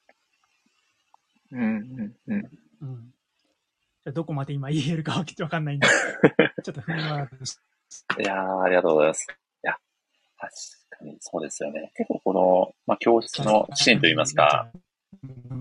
[1.52, 2.52] うんうんうん。
[2.82, 3.14] うん。
[4.04, 5.88] じゃあどこまで今言えるかわかんないんで、
[6.64, 7.30] ちょっとふんわ
[8.20, 9.28] いやー、ありがとうございます。
[10.50, 11.92] 確かにそうですよね。
[11.96, 14.84] 結構この、まあ、教室のシーンといいますか、うん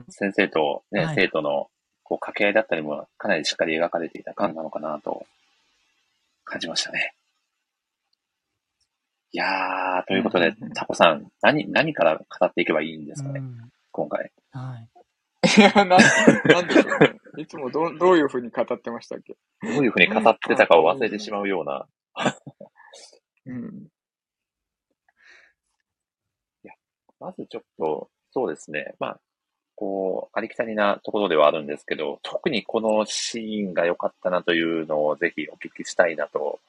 [0.08, 1.68] 先生と、ねはい生徒の
[2.02, 5.24] こう掛け合いだったりもかなりしっかり描かれていた感なのかなと
[6.44, 7.14] 感じましたね。
[9.34, 14.30] いやー、ということでうんうんうん、タコさん、何、何から語っていけばいいんですかね、うん今回。
[14.50, 14.88] はい。
[15.58, 17.14] いや、な、なんでしょうね。
[17.38, 19.36] いつもどう、どういうふうに語ってましたっけ？
[19.62, 21.86] どういうふうに語ってたかを忘れてしまうような。
[23.46, 23.88] うん。
[27.22, 28.94] まずちょっと、そうですね。
[28.98, 29.20] まあ、
[29.74, 36.60] こう、ありきたりなところではあるんですけど、特にこのシーンが良かったなというのをぜひお聞きしたいなと。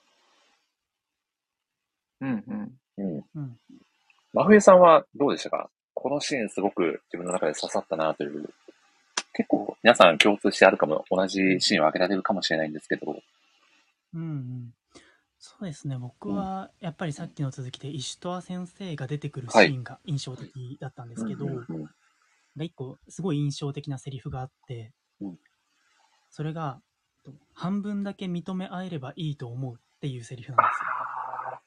[2.21, 2.71] うんうん。
[2.97, 3.25] うん。
[3.35, 3.57] うん
[4.35, 5.69] 真冬さんはどうでしたか？
[5.93, 8.49] このシーンすごく自分の中で刺さったなという。
[9.33, 13.15] 結構皆さん共通してあるかも、同じシーンを挙げられるかもしれないんですけど。
[14.15, 14.73] うんうん。
[15.45, 15.97] そうですね。
[15.97, 21.89] 僕は、やっぱりさっきの続きで、石戸先生が出てくるシーンが印象的だったんですけど、うんうんうん
[22.55, 25.39] が一個、すごい印象的なセリフがあって、うん
[26.29, 26.81] それが、
[27.53, 30.87] 半分だけ認め合えればいいと思うっていうセリフなんですよ。
[30.87, 31.61] あ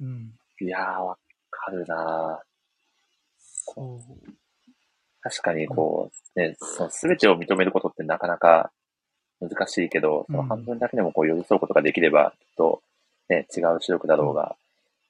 [0.00, 0.34] うん。
[0.60, 1.16] ーいやー、わ
[1.50, 2.42] かるな
[3.38, 4.32] そう。
[5.20, 8.72] 確かにこう、ね、その全てを認めることってなかなか
[9.40, 12.82] 難しいけど、その半分だけでもこう寄り添うことができれば、きっと、
[13.28, 14.56] ね、違う視力だろうが、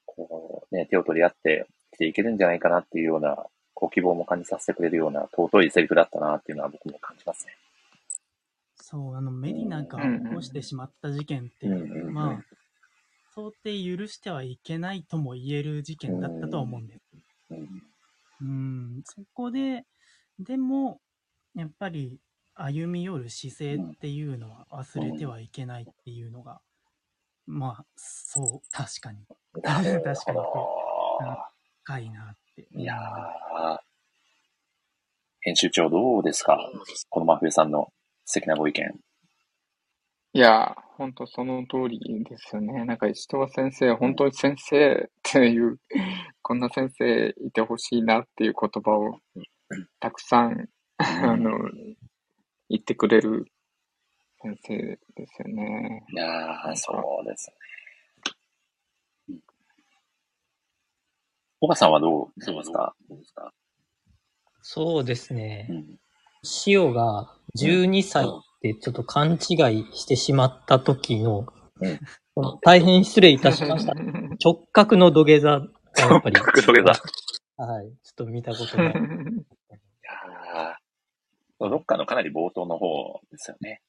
[0.05, 7.53] こう、ね、手を取り合って生きていけるんじゃないかなっていうような、こう希望も感じさせてくれるような尊いセリフだったなっていうのは僕も感じますね。
[8.75, 12.43] そう、あの、メディナが起こしてしまった事件って、うんうんうんまあ、
[13.31, 17.01] 到底許してはいけないとも言える事件だったとは思うんです。
[17.51, 17.83] うん。
[18.41, 18.45] う
[18.99, 19.85] ん、そこで、
[20.39, 20.99] でも、
[21.55, 22.17] やっぱり
[22.63, 26.61] 歩み寄る姿勢っていうのは忘れてはいけないっていうのが、
[27.47, 29.25] まあ、そう、確かに、
[29.63, 32.67] 確かにいなって。
[32.71, 32.79] ど。
[32.79, 33.77] いやー
[35.43, 36.59] 編集長どうですか？
[37.09, 37.91] この真冬さんの
[38.25, 38.99] 素敵なご意見。
[40.33, 42.85] いや、本当その通りですよね。
[42.85, 45.79] なんか石川先生、本当に先生っていう、
[46.43, 49.19] こんな先生いてほしいなっていう言葉を
[49.99, 51.57] たくさん、あの、
[52.71, 53.45] 言ってくれる
[54.41, 56.03] 先生ですよね。
[56.13, 57.51] いやー、そうです
[59.29, 59.37] ね。
[61.59, 62.95] 岡さんはどうどうですか？
[63.09, 63.51] どうですか？
[64.63, 65.73] そうですねう。
[65.73, 65.99] ん。
[66.65, 68.29] 塩が12歳っ
[68.61, 69.37] てちょっと勘違い
[69.93, 71.45] してしまった時の、
[71.81, 71.99] うん
[72.33, 73.93] この大変失礼いたしました。
[74.41, 76.35] 直角の土下座がやっぱり。
[76.37, 76.93] 直角土下
[77.57, 77.87] 座はい。
[77.89, 78.93] ちょっと見たことない。
[81.69, 83.81] どっかのかなり冒頭の方ですよね。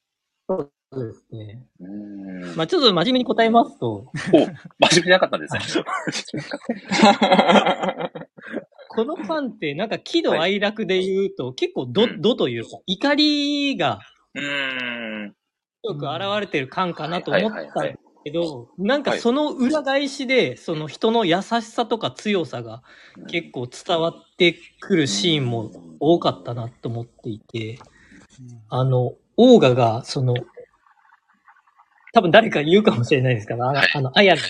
[0.47, 1.65] そうですね。
[1.79, 1.87] うー
[2.53, 2.55] ん。
[2.55, 5.61] まあちょっと真面目に答えますと、お、真面目じゃなかったんですね。
[8.89, 13.99] このファンってなんか喜怒哀楽で言うと、結構ど、うんどというか、怒りが
[14.35, 14.41] うー
[15.29, 15.35] ん。
[15.83, 17.77] よく現れてる感かなと思ったんです
[18.23, 19.19] けど、なんかはい。
[19.19, 22.83] その裏返しで、その人の優しさとか強さが
[23.27, 27.79] 結構伝わってくるシーンも多かったなと思っていて、
[28.69, 30.35] あの、オーガが、その、
[32.13, 34.41] 多分誰か言うかもしれないですから、あのあの、アヤが、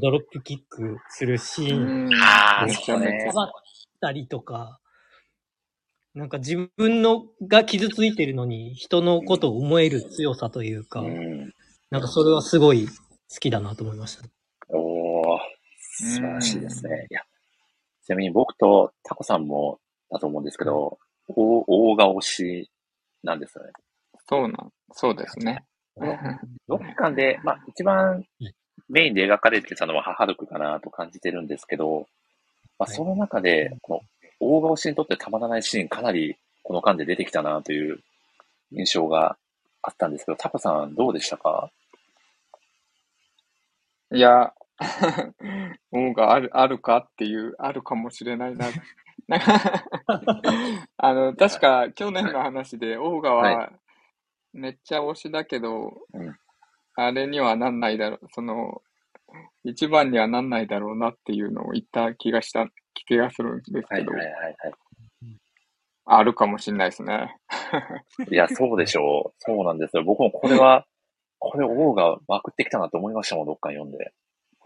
[0.00, 2.22] ドロップキックするシーンうん。
[2.22, 3.50] あーめちゃめちゃ触っ
[4.00, 4.78] たりとか、
[6.14, 11.52] なんか自分のが傷ついてるのに人のことを思える強さというか、うん。
[11.92, 12.94] なんかそれはすごい好
[13.38, 14.24] きだなと思いました。
[14.70, 15.38] おー、
[15.78, 17.06] 素晴らしいですね。
[17.10, 17.20] いや、
[18.06, 19.78] ちなみに僕とタコさんも
[20.10, 22.70] だと思うんですけど、大大顔し
[23.22, 23.72] なんですよね。
[24.26, 25.64] そうなん、そうですね。
[26.66, 28.24] どっかで、まあ、一番
[28.88, 32.06] メインで描かれてたのはハルクかなと感じてるんですけど、
[32.78, 34.00] まあ、はいその中で、こ
[34.40, 37.98] の大顔しにとってたまらないシーンかなりこの間で出てきたなという
[38.72, 39.36] 印象が
[39.82, 41.70] あったんですけど、タコさんどうでしたか？
[44.14, 44.52] いや、
[45.92, 48.66] 王がある、あるかっていう、あるかもしれないな。
[49.28, 49.84] なんか
[50.96, 53.72] あの、確か去年の話で、王がはは
[54.52, 56.36] めっちゃ推しだけど、うん
[56.94, 58.82] あれにはなんないだろう、その、
[59.64, 64.54] 一番にはなんないだろうなっていうのを言った気がした、気がするんですはいけど、はいはいはい。
[66.04, 67.36] あるかもしれないですね。
[68.30, 69.34] いや、そうでしょう。
[69.38, 70.04] そうなんですよ。
[70.04, 70.86] 僕もこれは、
[71.50, 74.12] これ王がまくってきたなと思いましたもん、どっかに読んで。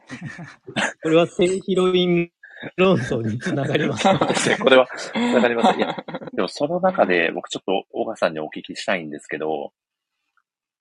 [1.02, 2.30] これは性ヒロイン
[2.76, 4.02] 論争につながります。
[4.06, 4.86] そうですね、これは、
[5.34, 5.78] わかります。
[5.78, 5.96] いや、
[6.34, 9.72] でもその中で僕ちょっと大川さんにお聞きしたいんですけど、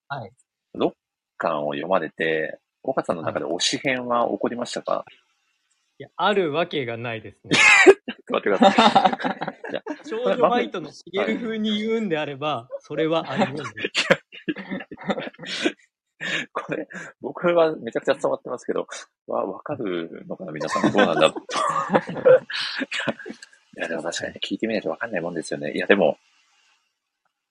[0.08, 0.30] はい。
[0.76, 0.92] 6
[1.38, 5.06] 巻を読まれて、大川さんの中で推し編は起こりましたか、
[5.98, 7.52] いや、あるわけがないですね。
[7.54, 9.56] ちょっと待ってください。
[10.08, 13.74] 少女バイトのしげる風に言うんであれば、それはあります。
[16.52, 16.88] これ、
[17.20, 18.86] 僕はめちゃくちゃ伝わってますけど、
[19.26, 21.26] わ、わかるのかな皆さんどうなんだ
[23.76, 25.72] いや、でも確かにね聞いてみないとわかんないもんですよね。
[25.72, 26.18] いや、でも、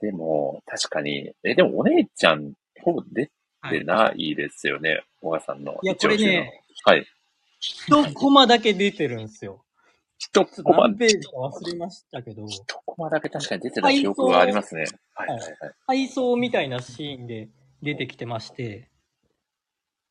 [0.01, 3.29] でも、確かに、え、でもお姉ちゃん、ほぼ出
[3.69, 5.79] てないですよね、小川さんの。
[5.83, 7.05] いや、これね、はい。
[7.59, 9.63] 一コマだけ出てるんですよ。
[10.17, 14.85] 一コマ何、ページか忘れましたけど、一コマだけ確かに出てた記憶がありますね。
[15.13, 15.51] はいはいはい。
[15.87, 17.49] 配送みたいなシーンで
[17.85, 18.89] 出てきてまして、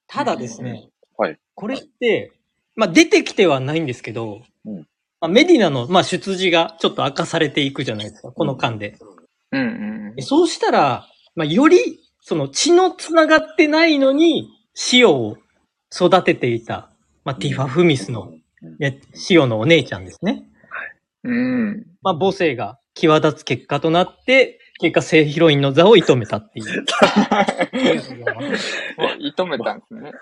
[0.06, 1.38] ただですね、はい。
[1.54, 2.32] これって、
[2.76, 4.86] まあ出てきてはないんですけど、うん
[5.24, 8.98] まあ、メディナの、まあ、出自がちょっと明かされていくじゃないですか、この間で。
[9.52, 11.78] うんうんでそうしたら、まあ、より、
[12.20, 15.36] その血の繋がってないのに、シオを
[15.92, 16.90] 育てていた、
[17.24, 18.32] まあ、ティファ・フミスの、
[18.62, 20.44] うんねシオのお姉ちゃんですね。
[21.22, 21.34] うん。
[21.34, 21.86] うん。
[22.02, 26.66] まあ、母性が際立つ結果となって、結果、性ヒロインの座を射止めたっていう。
[26.86, 26.94] 射
[29.36, 30.12] 止めたんですね。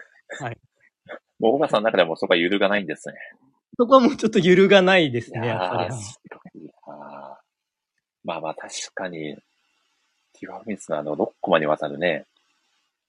[1.38, 3.14] もう小川さんの中ではもうそこは揺るがないんですね。
[3.76, 5.94] そこはもうちょっと揺るがないですね、いやっぱり。
[8.24, 9.36] まあまあ確かに、
[10.34, 12.26] ティファフミスのあの6コマにわたるね、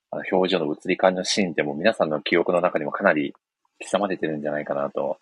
[0.09, 3.33] あの表情の移り変わりのシーンってもう皆さんの記憶の中にもかなり
[3.83, 5.17] 刻まれてるんじゃないかなと。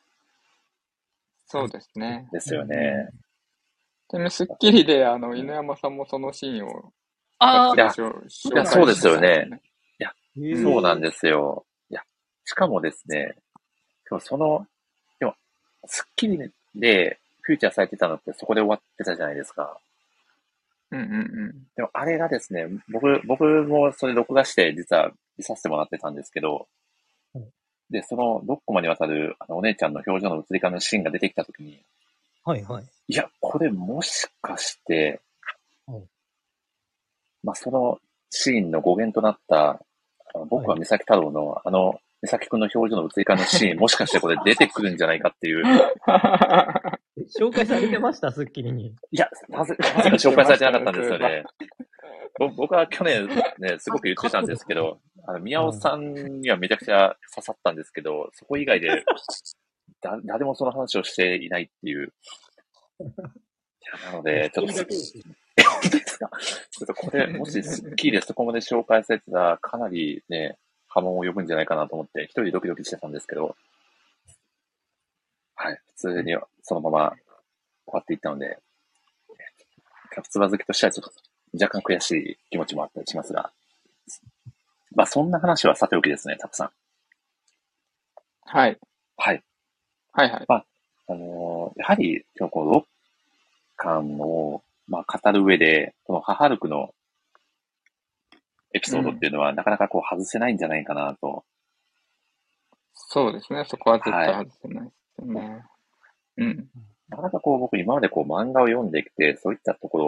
[1.48, 2.30] そうですね。
[2.32, 3.10] ですよね。
[4.12, 6.94] でも、スッキリで、あの、犬山さんもそのシーンを、
[7.40, 9.50] あいや紹いやそうですよね。
[9.52, 9.62] あ、
[10.62, 11.66] そうなんでですよ。
[11.90, 12.02] いや、
[12.46, 13.36] しかもですね、
[14.10, 14.66] でもその、
[15.20, 15.36] でも、
[15.86, 16.38] スッキリ
[16.76, 19.78] でフューチャーされてたのってそこで終わってたじゃないですか。
[20.92, 21.68] うんうんうん。
[21.76, 26.68] でもあれがですね、僕、僕もそれ録画して実は見させてもらってたんですけど
[27.34, 27.50] うん、
[27.90, 31.82] で、その6コマにわたるあのお姉ちゃんの表情の移り変わりのシーンが出てきたときに、
[32.44, 32.86] はいはい。
[33.08, 35.22] いや、これもしかして
[35.88, 36.06] うん、
[37.44, 38.00] まあ、その
[38.30, 39.84] シーンの語源となった、
[40.34, 45.66] あの僕は三崎太郎のあの、三崎くんの表情の移り変のシーン、 もしかしてこれ出てくるんじゃないかっていう、
[47.40, 48.88] 紹介されてました、スッキリに。
[48.88, 51.44] いや、なぜ、なぜか紹介されてなかったんですよね。
[52.40, 53.28] ぼ僕は去年
[53.60, 59.04] ね、すごく言ってたんですけど、あの、宮尾さんにはめちゃくちゃ刺さったんですけど、そこ以外で、
[60.02, 62.14] だ、誰もその話をしていないっていう。
[64.06, 64.86] なので、ちょっと、本
[65.84, 66.30] 当ですか
[66.72, 73.56] ちょっとこれ、もしスッキリでそこまで紹介されてたら、かなりね、波紋を呼ぶんじゃないかなと思って、一人でドキドキしてたんですけど、
[75.56, 77.20] はい、普通にそのまま終
[77.94, 78.58] わっていったので、
[80.14, 81.14] キャプツバ好きとしてはちょっと
[81.54, 83.52] 若干悔しい気持ちもあったりしますが、
[84.94, 86.72] まあそんな話はさておきですね、たくさん。
[88.44, 88.78] はい。
[89.18, 89.44] はい。
[90.14, 90.46] はいはい。
[90.50, 90.66] あ
[91.14, 92.84] のーやはり、今日この6
[93.78, 96.94] 巻を、まあ、語る上で、この母ルクの
[98.74, 101.46] エピソードっていうのは、なかなかこう外せないんじゃないかなと。
[102.94, 103.66] そうですね。
[103.68, 105.64] そこは絶対外せないですよね。
[106.38, 106.70] うん。
[107.10, 110.08] なかなかこう僕今までこう漫画を読んできて、そういったところ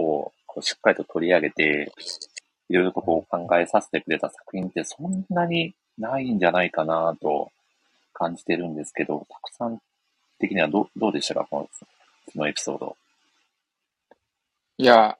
[0.00, 1.92] をこうしっかりと取り上げて、
[2.68, 7.50] いろいろとこう考えさせてくれた作品ってそんなにないんじゃないかなと
[8.14, 9.78] 感じてるんですけど、たくさん
[10.38, 11.46] 的にはどうどうでしたか？
[11.50, 11.68] この
[12.32, 12.96] そのエピソード。
[14.78, 15.18] いや、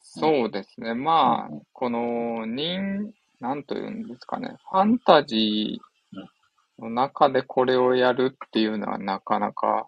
[0.00, 0.94] そうですね。
[0.94, 4.56] まうんあ、この、人、なんというんですかね。
[4.70, 9.86] ファンタジーの中でこれをやるっていうのはなかなか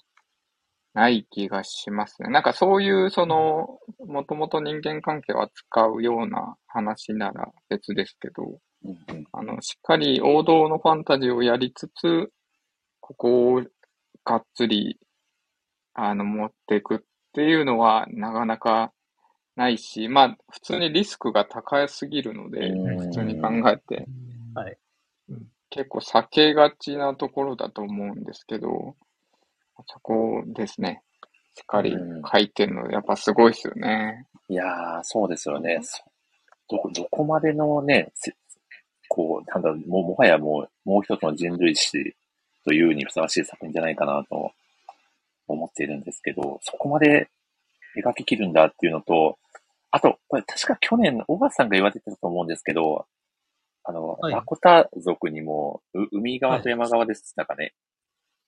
[0.94, 2.31] ない気がしますね。
[2.31, 12.33] なんかそういう、その、もともと人間関係を扱うような話なら別ですけど、うんうんあの、しっかり王道のファンタジーをやりつつ、
[13.00, 13.62] ここを
[14.24, 14.98] がっつり、
[15.94, 16.98] あの、持っていくっ
[17.33, 18.92] ていうのはなかなか
[19.56, 24.06] ないし、まあ、普通にリスクが高すぎるので、うん普通に考えて、
[24.54, 24.77] はい。
[25.70, 28.96] 結構避けがちなところだと思うんですけど、
[29.87, 31.02] そこですね。
[31.54, 31.96] しっかり
[32.31, 34.27] 書いてるの、やっぱすごいですよね。
[34.48, 35.81] いやー、そうですよね。
[35.83, 36.02] そ
[36.68, 38.35] どこ、どこまでのね、せ
[39.17, 42.14] こう、なんだろう、もう、もはやもう、もう一つの人類史
[42.67, 44.52] というにふさわしい作品じゃないかなと
[45.48, 47.31] 思っているんですけど、そこまで
[47.96, 49.38] 描き切るんだっていうのと、
[49.90, 53.06] あと、これ確か去年、小川さんが言われてたと思うんですけど、
[53.85, 57.33] あの、はいラコタ族にも、う海側と山側です。
[57.37, 57.73] なんかね、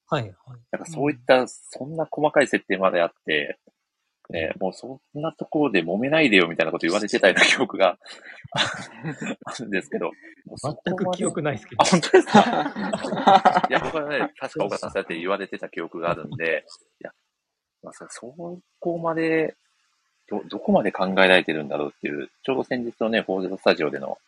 [0.06, 0.32] はい、はい。
[0.70, 3.58] なんかそういった、そんな細かい設定まであって、
[4.30, 7.98] ね、もうそんなところで揉めないでよみたいなこと言われてたような記憶が
[8.52, 10.10] あるんですけど、
[10.84, 11.86] 全く記憶ないですけどあ、。
[11.86, 13.66] 本当ですか？
[13.70, 16.64] いや、僕はね、確か岡さんそうやって言われてた記憶があるんで、
[17.00, 17.12] いや、
[17.82, 18.34] まあ、そそ
[18.80, 19.56] こまで、
[20.28, 24.18] ど、どこまで考えられてるんだろうっていう、ちょうど先日のね、フォーゼロスタジオでの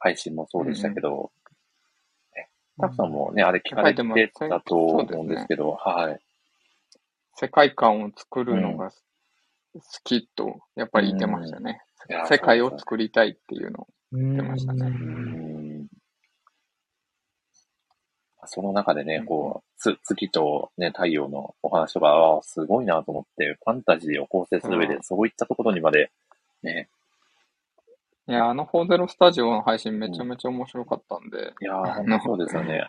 [0.00, 1.30] 配信もそうでしたけど、
[2.34, 2.48] ね
[2.80, 4.02] タクさんもね、あれ聞かれて
[4.48, 6.20] たと思うんですけど、はい。
[7.34, 8.96] 世界観を作るのが好
[10.04, 11.80] きと、やっぱり言ってましたね。
[12.28, 13.86] 世界を作りたいっていうのを。
[14.12, 15.86] うんてましたね。
[18.44, 25.02] その中でね、こう、つ月とね、太陽のお話とか、ああ、すごいなと思って、ファンタジーを構成する上でう、ん。
[25.02, 26.10] そういったところにまで、
[26.62, 26.88] ね、
[28.28, 32.88] いや、あの4ゼロスタジオの配信めちゃめちゃ面白かったんで、いやそうですよね。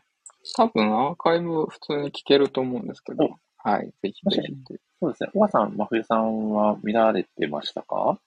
[0.55, 4.53] 多分アーカイブ普通に聞けると思うんですけど、はい、ぜひぜひ。
[4.99, 5.29] そうですね。
[5.33, 8.19] 小川さん、真冬さんは見られてましたか？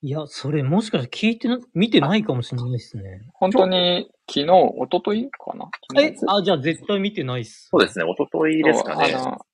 [0.00, 3.22] いや、それもしかして聞いてな、見てないかもしれないですね。
[3.34, 5.68] 本当に昨日、一昨日かな？
[6.00, 7.68] え、あ、じゃあ絶対見てないっす。
[7.70, 8.04] そうですね。
[8.04, 9.14] 一昨日ですかね。
[9.14, 9.46] あの、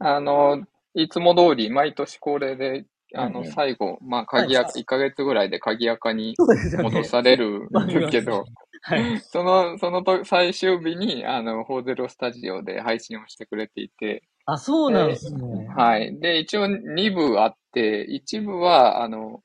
[0.00, 2.84] あの、いつも通り毎年恒例で、
[3.14, 6.36] あの、最後、まあ、鍵や、はい1ヶ月ぐらいで鍵やかに。
[6.82, 8.46] 戻されるんですけど、
[8.82, 9.20] はい。
[9.20, 15.68] その、そのと最終日に、あの、フォーゼロスタジオで配信をしてくれていて、あ、そうなんですね。
[15.76, 16.18] はい。
[16.18, 19.42] で、一応2部あって、1部は、あの、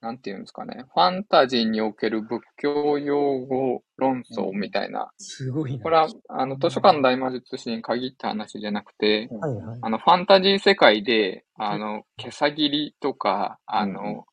[0.00, 5.84] なんていうんですかね、ファンタジーにおける仏教用語論争みたいな、すごいな。
[5.84, 9.78] これは、あの、図書館大魔術師に限った話じゃなくて、はいはい。
[9.82, 13.92] あの、ファンタジー世界で、あの、毛さ切りとか、あうん。
[13.92, 14.24] の、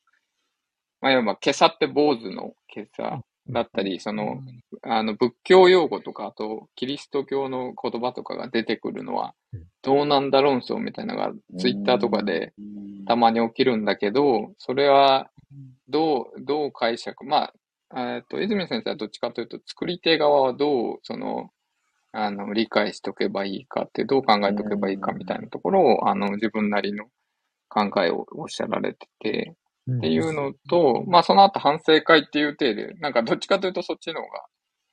[1.00, 4.42] まあ、いわば、毛さって坊主の毛さだったり、その、
[4.82, 15.30] あの、仏教用語とか、あと、キリスト教の言葉とかが出てくるのはうん、どうなんだ論争みたいなのが、ツイッターとかでうん、たまに起きるんだけど、それは、
[15.88, 17.52] どう、どう解釈、ま
[17.90, 21.50] あ、えっと、泉先生はどっちかというと、作り手側はどう、その、
[22.12, 27.06] あの、理解しとけばいいかって、どう考えとけばいいかみたいなところを、あの、自分なりの
[27.68, 29.54] 考えをおっしゃられてて、
[29.92, 34.44] っっていうのと、まあその後反省会っていう体で、なんかどっちかというとそっちの方が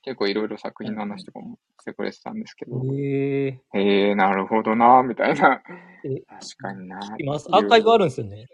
[0.04, 5.62] 結構いろいろ作品の話とかもしてくれてたんですけど、えええー、なるほどな、みたいな。
[6.04, 7.00] え確かにな。
[7.20, 7.48] います。
[7.52, 8.48] アーカイブあるるんですよね。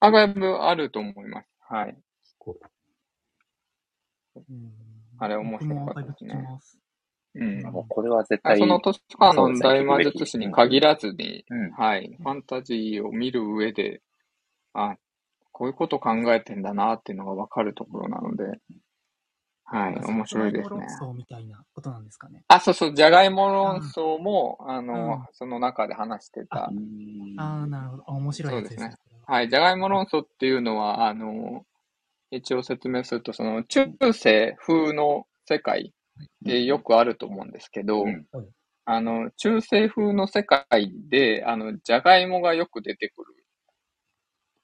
[0.00, 1.48] アーカイブあると思います。
[1.60, 1.96] はい。
[4.36, 4.72] うん
[5.18, 6.34] あれ面白かったですね
[7.34, 7.62] うん。
[7.62, 14.02] もうこれは絶対、あその図書館の大魔術師に限らずに、うんはい、ファンタジーを見る上で、
[14.74, 14.96] あ、
[15.52, 18.58] こういうこと考えてんだなっていうのがわかるところなので、
[19.64, 20.86] はい、面白いですね。
[21.00, 22.44] 論争みたいなことなんですかね。
[22.48, 26.70] あ、そうそう、じゃがいも論争も、あの、うんその中で話してた。
[26.70, 28.04] うんああ、なるほど。
[28.06, 28.96] あ面白いやつですね。
[29.26, 31.64] はい、じゃがいも論争っていうのは、あの、
[32.30, 35.94] 一応説明すると、その、中世風の世界
[36.42, 38.26] でよくあると思うんですけど、うん
[38.84, 43.41] あの、中世風の世界で、あの、じゃがいもがよく出てくる。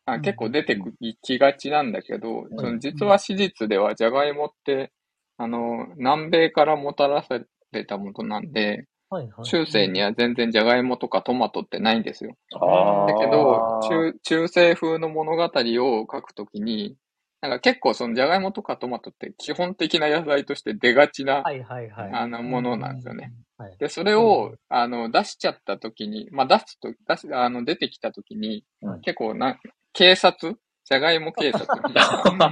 [0.09, 0.79] あうん結構出て
[1.23, 4.91] きがちなんだけど、その実は史実ではじゃがいもって、
[5.37, 7.41] あの、南米からもたらさ
[7.73, 9.45] れたものなんで、はいはい。
[9.45, 12.37] 中世には全然じゃがいもとかトマトってないんですよ。
[12.51, 16.97] だけど、中、中世風の物語を書くときに、
[17.41, 22.13] なんか結構そのじゃがいもとかトマトって基本的な野菜として出がちな、はいはいはい。
[22.13, 23.33] あの、ものなんですよね。
[23.59, 29.59] はいで、それを、あの、出しちゃったときに、まあ、出すと、出し、あの、出てきたときに、うん結構な、
[29.93, 30.55] 警察？
[30.85, 31.67] じゃがいも警察？
[31.87, 32.49] みたいな。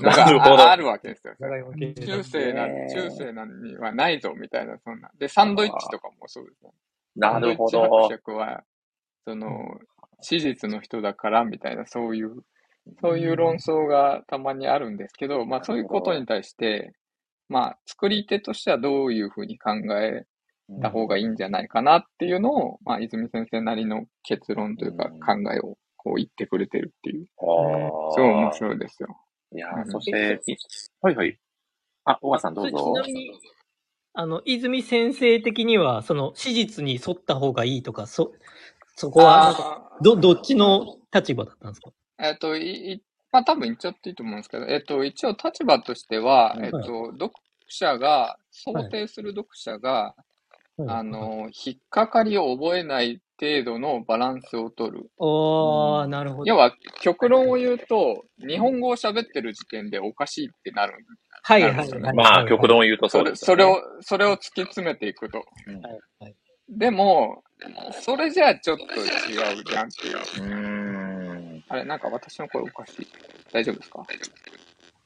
[0.00, 0.56] のなるほど。
[0.56, 1.34] がああるわけですよ。
[1.38, 5.10] じゃがいも系中世な、ね中世なのにはないぞみたいな、そんな。
[5.18, 6.72] で、サンドイッチとかもそうですね。
[7.16, 8.14] なるほサンドイッどチ。
[8.14, 8.64] 伯爵は、
[9.24, 9.80] その、
[10.20, 12.42] 史実の人だからみたいな、そういう、
[13.00, 16.92] そういう論争がたまにあるんですけど、まあそういうことに対して、
[17.48, 20.24] まあ作り手としてはどういうふうに考え
[20.82, 25.20] た方がいいんじゃないかなっていうのを、まあ泉先生なりの結論というかうん。
[25.20, 25.76] 考えを
[26.06, 28.14] こう言ってくれてるっていう、あー。
[28.14, 29.08] すごい面白いですよ。
[29.52, 29.90] いやー、うん。
[29.90, 30.56] そして、い
[31.02, 31.36] はいはい。
[32.04, 33.02] あ、小川さんどうそれちぞな。
[33.02, 33.32] みに、
[34.14, 38.30] あの、泉先生的には、その、史実に沿った方がいいとか、そ、
[38.94, 41.90] そこは、ど、どっちの立場だったんですか？
[42.20, 43.02] えっと、い、い
[43.32, 46.66] まあ多分言っちゃっていいと思うんですけど、えっと、一応立場としては、はい。
[46.66, 47.32] えっと、読
[47.66, 50.14] 者が、想定する読者が、
[50.76, 50.88] はい。
[50.88, 55.10] あ、の、引っかかりを覚えない程度のバランスを取る。
[55.18, 56.46] おー、なるほど。
[56.46, 60.94] 要は、極論を言うと、日本語を喋ってる時点でおかしいってなる。
[61.42, 62.14] はいはいはい。
[62.14, 63.62] まあ、極論を言うとそそうれ、ですよね。
[63.62, 65.44] それを、それを突き詰めていくと。
[65.66, 66.34] うんはいはい
[66.68, 67.44] でも、
[67.92, 69.04] それじゃあちょっと違
[69.60, 70.16] うじゃんっていう。
[70.16, 70.52] うー
[71.58, 71.64] ん。
[71.68, 73.06] あれ、なんか私の声おかしい。
[73.52, 74.04] 大丈夫ですか？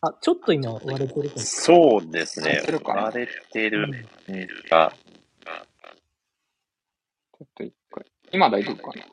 [0.00, 1.42] あ、ちょっと今割れてるかも。
[1.42, 2.80] そうですね割れてる。
[2.80, 3.02] かな？
[3.02, 4.86] 割れてるうんちょ
[7.44, 8.06] っと一回。
[8.32, 9.04] 今大丈夫かな？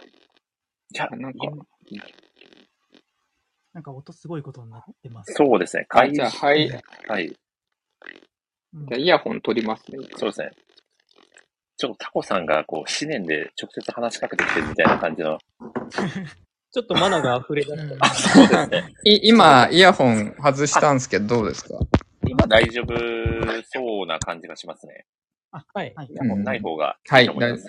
[0.90, 1.40] じゃあなんか、
[3.74, 5.34] なんか音すごいことになってます。
[5.34, 5.86] そうですね。
[5.90, 6.68] あ会じゃあ、はい。
[6.70, 7.28] じゃはい。
[8.74, 9.98] うんあ、イヤホン取りますね。
[10.18, 10.52] そうですね。
[11.78, 15.38] ちょっとタコさんが、こう、思念で直接話しかけてきてるみたいな感じの。
[16.72, 18.06] ちょっとマナが溢れ出うんた。
[18.10, 18.94] そうですね。
[19.06, 21.80] い今、イヤホン外したんですけど、どうですか？
[22.28, 22.94] 今大丈夫
[23.64, 25.06] そうな感じがしますね。
[25.52, 25.94] はい。
[25.96, 27.66] はいイヤホンない方がはいいと思います。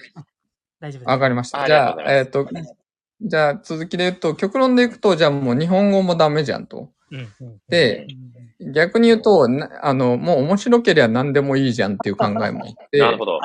[0.81, 1.09] 大丈夫です。
[1.09, 1.63] わかりました。
[1.63, 2.77] あじゃあ、ありえっ、とがと
[3.21, 6.91] じゃあ続きで言うと、極論でいくと、じゃあもう日本語もダメじゃんと。
[7.11, 8.29] うんうんで、うん
[8.73, 13.39] 逆に言うと、なあの、もう面白ければ何でもいいじゃんっていう考えもあって、なるほど。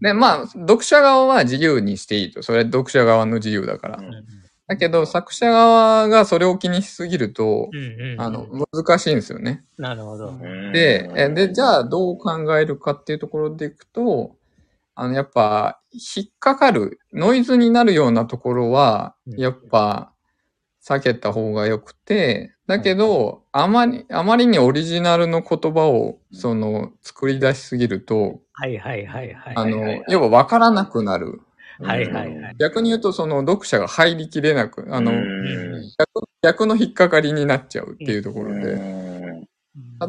[0.00, 2.42] で、まあ、読者側は自由にしていいと。
[2.42, 3.98] それは読者側の自由だから。
[3.98, 4.10] うん
[4.70, 8.20] だけど、作者側がそれを気にしすぎると、うんうん。
[8.20, 9.64] あの、難しいんですよね。
[9.76, 10.28] なるほど。
[10.28, 14.36] うんで、えで、じゃあどう考えるかっていうところでいくと、
[15.00, 20.12] あの、やっぱ、引っかかる、ノイズになるようなところは、うんやっぱ、
[20.86, 29.54] 避けた方が良くて、だけど、あまり、あまりにオリジナルの言葉を、その、作り出しすぎると、はいはいはいはい。
[29.56, 31.40] あの要は分からなくなる。
[31.80, 32.56] はいはいはい。
[32.58, 38.72] 逆に言うと、その、読者が入りきれなく、あの、うん逆逆の引っかかりになっちゃうっていうところで。
[38.72, 39.10] うん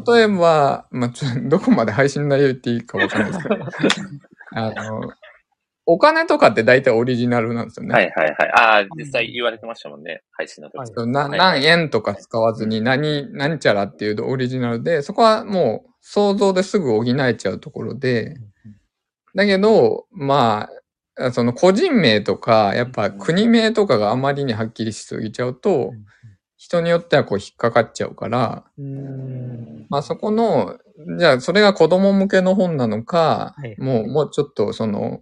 [0.07, 3.55] 例えば、まあ、ちょどこまで配信内容言っていいかわかんないですけど、
[4.53, 5.11] あの、
[5.85, 7.93] お金とかって大体オリジナルなんですよね。
[7.93, 8.51] はいはいはい。
[8.51, 10.21] ああ、実際言われてましたもんね。
[10.31, 10.77] 配信の時。
[10.77, 18.37] はいなはい何円とか使わずに何、何ちゃらっていうオリジナルで、そこはもう想像ですぐ補えちゃうところで、
[19.35, 20.69] だけど、ま
[21.17, 25.93] あ、その個人名とか、やっぱ国名とかがあまりにはっきりしすぎちゃうと、
[26.61, 29.87] 人によってはこう引っかかっちゃうから、うん。
[29.89, 30.77] まあそこの、
[31.17, 35.21] じゃあそれが子供向けの本なのか、はいもう、もうちょっとその、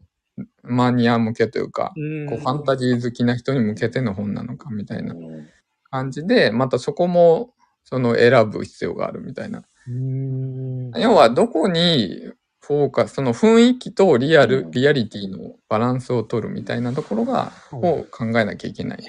[0.63, 1.93] マニア向けというか、
[2.27, 5.47] こうファンタジー好きな人に向けての本なのかみたいなうん
[5.89, 7.53] 感じで、またそこも、
[7.85, 9.63] その選ぶ必要があるみたいな。
[9.87, 10.91] うん。
[10.97, 18.99] 要はどこにフォーカス、その雰囲気とリアル、うんリアリティのバランスを取るみたいなところが、を考えなきゃいけない。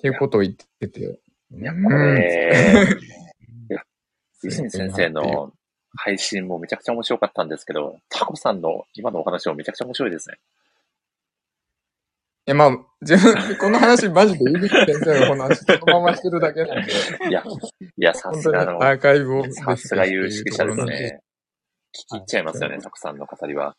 [0.00, 1.18] っていうことを言ってて。
[1.52, 2.86] ーやっぱね、
[4.42, 5.52] 泉先生の
[5.94, 10.38] 配信もめちゃくちゃ面白かったんですけど、タコさんの今のお話もめちゃくちゃ面白いですね。
[12.46, 16.92] いや、まあ、自分、この話マジで井口先生のこの話そのまましてるだけなんで、
[17.28, 20.84] いや、いや、さすがの、アーカイブをさすが有識者です。
[20.86, 21.20] ね。
[21.92, 23.76] 聞き入っちゃいますよね、タコさんの語りは。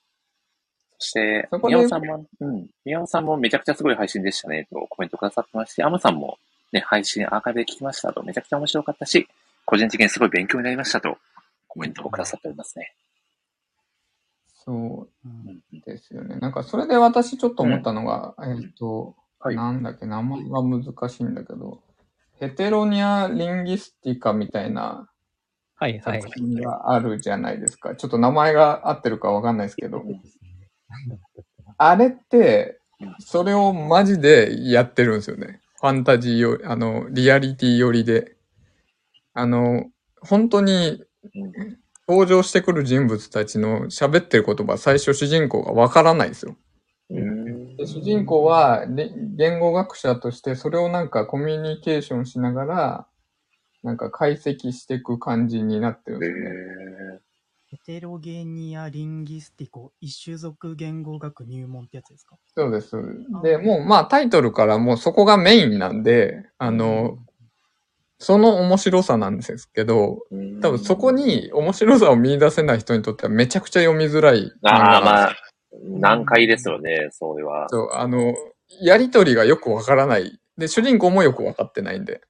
[1.01, 6.37] そしてそ、こで宮尾さんも、うん、さんもめちゃくちゃすごい配信でしたね、とコメントくださってますし、アムさんも
[6.71, 9.27] ね、配信アーカイブで聞きましたと、めちゃくちゃ面白かったし、
[9.65, 11.17] 個人的にすごい勉強になりましたと、
[11.67, 12.93] コメントをくださっておりますね。
[14.63, 16.35] そううんうんですよね。
[16.35, 21.81] なんか、それで私ちょっと思ったのが、えっと、はいなんだっけ、名前が難しいんだけど、
[22.39, 25.09] ヘテロニア・リンギスティカみたいな
[25.81, 27.95] はいがあるじゃないですか。
[27.95, 30.03] ちょっと名前が合ってるかわかんないですけど、
[31.77, 32.79] あれって、
[33.19, 35.61] それをマジでやってるんですよね。
[35.79, 38.35] ファンタジーよ、あの、リアリティ寄りで。
[39.33, 39.89] あの、
[40.21, 46.55] 本当にうん登場してくる人物たちの喋ってる言葉、最初主人公がわからないんですよ。
[47.09, 53.07] うんで主人公はり言語学者としてそれをなんかコミュニケーションしながら、
[53.83, 56.55] なんか解析していく感じになってるんへですよね。
[57.85, 62.35] テロゲニア・リンギスティコ、一種族言語学入門ってやつですか？
[62.55, 62.91] そうです。
[63.43, 67.17] で、もうまあタイトルからもうそこがメインなんで、あの、
[68.19, 70.19] その面白さなんですけど、
[70.61, 75.01] 多分そこ、に面白さを見出せない人にとってはめちゃくちゃ読みづらいああ。
[75.01, 75.35] まあ、
[75.87, 77.67] 難解ですよね、それは。
[77.69, 78.35] そう、あの、
[78.79, 80.39] やりとりがよくわからない。
[80.55, 82.21] で、主人公もよくわかってないんで。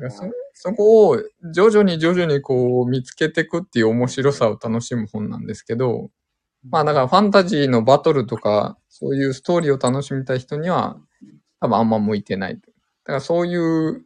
[0.00, 0.24] だからそ
[0.54, 1.22] そこを
[1.54, 6.10] 徐々に徐々にこう見つけていくっていう面白さを楽しむ本なんですけど、
[6.68, 10.98] まあだからファンタジーのバトルとか、そういうストーリーを楽しみたい人には
[11.60, 12.56] 多分あんま向いてない。
[12.56, 12.60] だ
[13.04, 14.04] からそういう、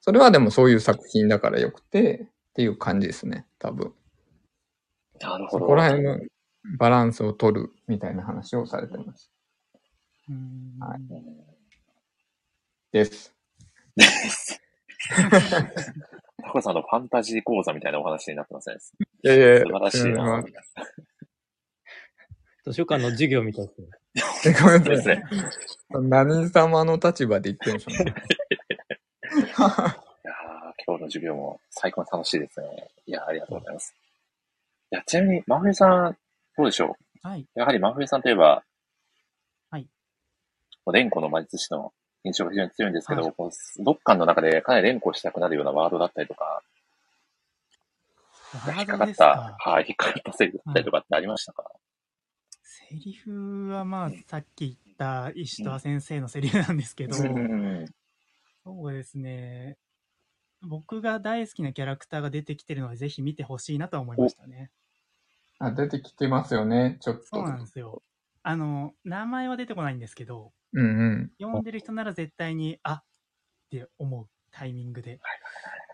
[0.00, 3.92] それはでもそういう作品だからよくてっていう感じですね、多分。
[5.20, 5.64] なるほど。
[5.64, 6.18] そこら辺の、
[6.78, 9.30] バランスを取るみたいな話をされてます。
[10.30, 11.00] うんはい
[12.90, 13.34] です。
[16.42, 18.76] タコさんのファンタジー講座みたいなお話になってますね。
[19.24, 20.44] いやいや素晴らしいな。
[22.64, 23.88] 図書館の授業みたいですね。
[24.46, 25.16] えごめんなさい。
[25.16, 25.24] ね。
[25.90, 28.14] 何様の立場で言ってるんでしょうね。
[29.34, 29.94] いやー
[30.86, 32.66] 今日の授業も最高に楽しいですね。
[33.06, 33.94] いやーありがとうございます。
[34.92, 36.16] いや、ちなみに、真冬さん、
[36.56, 37.40] どうでしょはい。
[37.40, 38.62] うやはり真冬さんといえば、
[39.70, 39.88] はい。
[40.92, 41.92] 連呼の魔術師の
[42.24, 46.62] 印象が非常に強いんですけど、はいこう読感の中でかなり連呼したくなるようなワードだったりとか、
[48.54, 49.56] ワード引っかかった。
[49.58, 51.70] はい、引っかかったセリフだったりとかってありましたか、
[52.62, 57.86] セリフはまあ、さっき言った石川先生のセリフなんですけど、うん
[58.64, 59.76] そうですね。
[60.62, 64.70] 僕が大好きなキャラクターが出てきてるので、ぜひ見てほしいなとは思いましたね。
[65.58, 67.26] あ出てきてますよね、ちょっと。
[67.26, 68.02] そうなんですよ。
[68.42, 71.32] あの、名前は出てこないんですけど、うんうん。
[71.40, 73.04] 読んでる人なら絶対に、あっ
[73.70, 75.20] て思うタイミングで、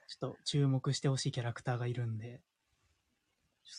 [0.09, 2.41] ちょっと注目してほしいキャラクターがいるんで、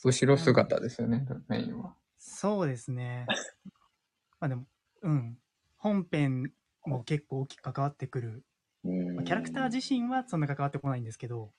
[0.04, 1.96] 後ろ姿ですよね、メインは。
[2.18, 3.26] そうですね。
[4.40, 4.66] まあでも、
[5.02, 5.38] うん。
[5.78, 6.54] 本編
[6.86, 8.46] も結構大きく関わってくる。
[8.84, 11.52] うんまあキャラクター自身はそんな関わってこないんですけど、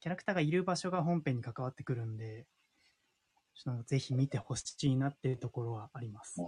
[0.00, 2.46] キャラクターがいる場所が本編に関わってくるんで、
[3.54, 6.42] ちょっとぜひ見てほしいなっていうところはあります。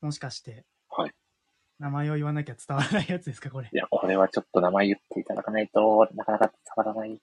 [0.00, 1.12] もしかして、はい。
[1.78, 3.76] 名前を言わなきゃ伝わらないやつですか、これい。
[3.76, 7.20] や、これはちょっと名前言っていただかないとなかなか伝わらない、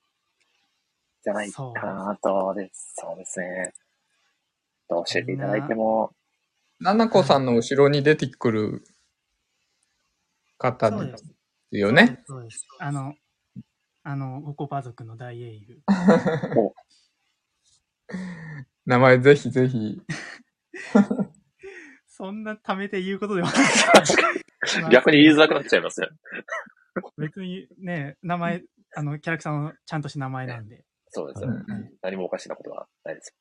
[1.24, 2.94] じゃないかなとです。
[2.96, 3.74] そうですね。
[4.90, 6.12] 教えていただいても、
[6.80, 8.84] ななこさんの後ろに出てくる
[10.58, 11.24] 方です。
[11.72, 12.22] すよね。
[12.26, 12.66] そうです。
[12.80, 13.16] あの、
[14.04, 15.80] あの、ゴコパ族の大英雄。
[18.86, 20.02] 名前ぜひぜひ。
[22.18, 23.54] そんな貯めて言うことではな
[24.88, 24.90] い。
[24.90, 26.10] 逆に言いづらくなっちゃいますよ。
[27.18, 28.64] 別にね、名前、
[28.96, 30.86] あの、キャラクターのちゃんとした名前なんで。
[31.10, 31.50] そうですよ。
[31.50, 33.36] うんうん何もおかしなことはないです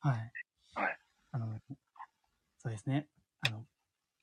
[0.00, 0.32] はい。
[0.74, 0.98] はい。
[1.32, 1.58] あの、
[2.58, 3.06] そうですね。
[3.46, 3.64] あの、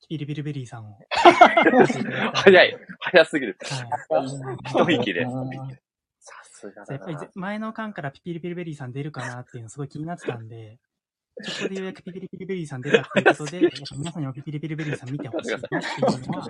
[0.08, 0.90] ピリピリベリーさんを。
[0.90, 2.30] よね。
[2.32, 2.76] 早い。
[3.00, 3.58] 早すぎる。
[4.10, 4.26] はい。
[4.68, 5.26] 一息で。
[6.20, 7.30] さすがだなやっぱりぜ。
[7.34, 10.78] 前の巻からピピリピリベリーさん出るかなっていうのすごい気になってたんで、
[11.42, 13.60] そこでようやくピピリピリベリーさん出たっていうことで、
[13.96, 16.48] 皆さんにもピピリピリベリーさん見てほしいなっていうのは、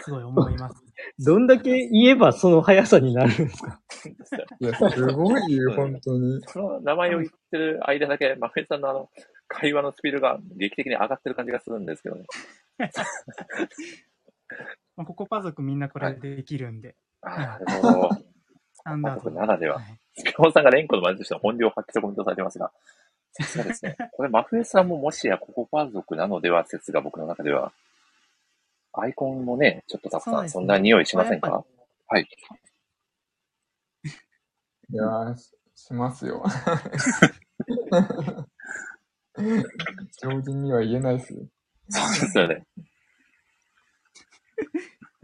[0.00, 0.84] すごい思います。
[1.18, 3.80] どんだけ言えばその速さになるんですか
[4.60, 6.40] いや、すごいよ、本当に。
[6.46, 9.10] その名前を言ってる間だけ、真冬さんのあの、
[9.48, 12.24] 会話のスピードが劇的に上がってる感じがするんですけどね。
[14.96, 18.08] まあ、ここパ族みんなこれでできるんで、ああ、なるほど。
[18.72, 19.76] スタンダード僕ならでは。
[19.76, 22.70] はいスピオンさんが連呼の魔術師の本領を発揮とコメントされてますが、
[23.42, 23.96] さすがですね。
[24.12, 27.72] これ、真冬さんももしやココパ族なのでは説が僕の中では、
[28.92, 31.64] アイコンもね、ちょっとたくさん、そんな匂いしませんか？
[32.08, 32.28] はい。
[34.92, 36.44] いやーししますよ。
[40.20, 41.46] 常人には言えないですよ。
[41.88, 42.66] そうですよね。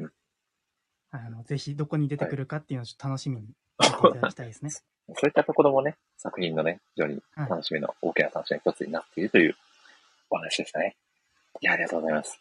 [1.10, 3.56] あの、ぜひどこに出てくるかっていうのをちょっと楽しみに見て
[3.86, 4.70] いただきたいですね。
[5.14, 9.56] そういったところもね、作品のね、非常に楽しみの、大きな楽しみの一つになっているという
[10.30, 10.96] お話でしたね。
[11.60, 12.40] いや、ありがとうございます。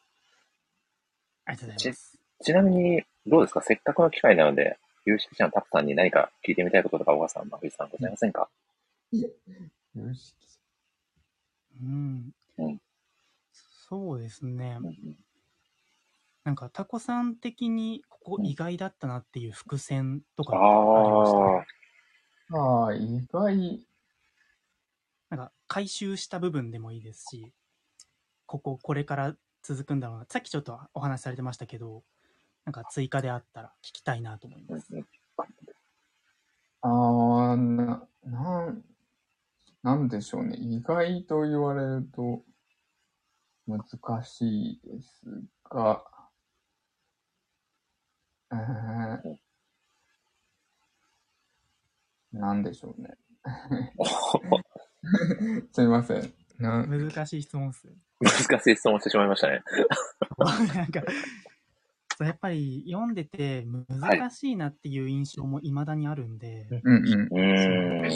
[1.45, 2.17] ありがとうございます。
[2.43, 3.61] ちなみに、どうですか？
[3.61, 8.49] せっかくの機会なので、有識者のタクさんに何か聞いてみたいこととか、小川さん、真冬さんございませんか、
[9.13, 9.29] よ
[10.13, 10.35] し。
[11.81, 12.81] うんうん。
[13.51, 14.87] そうですねう。
[14.87, 15.17] ん
[16.43, 21.37] なんかタコさん的にここ意外だったなっていう伏線とかあありました？
[21.37, 21.65] あ、
[22.51, 23.87] ああ、意外。
[25.29, 27.53] なんか回収した部分でもいいですし、
[28.45, 30.25] こここれから続くんだろうな。
[30.29, 32.03] さっきちょっとお話しされてましたけど、
[32.65, 34.87] なんか追加であったら聞きたいなと思います。
[36.81, 38.83] ああ、な、なん、
[39.81, 40.55] なんでしょうね。
[40.57, 42.43] 意外と言われると
[43.67, 46.03] 難しいですが、
[48.51, 49.35] えー、
[52.39, 53.11] なんでしょうね。
[55.71, 56.33] すいません。
[56.59, 57.87] な難しい質問っす。
[58.21, 59.63] 難しい質問してしまいましたね。
[60.73, 61.01] なんか、
[62.17, 67.27] そうやっぱり読んでて難しいなっていう印象も未だにあるんで、うんうん。
[67.31, 68.09] うん。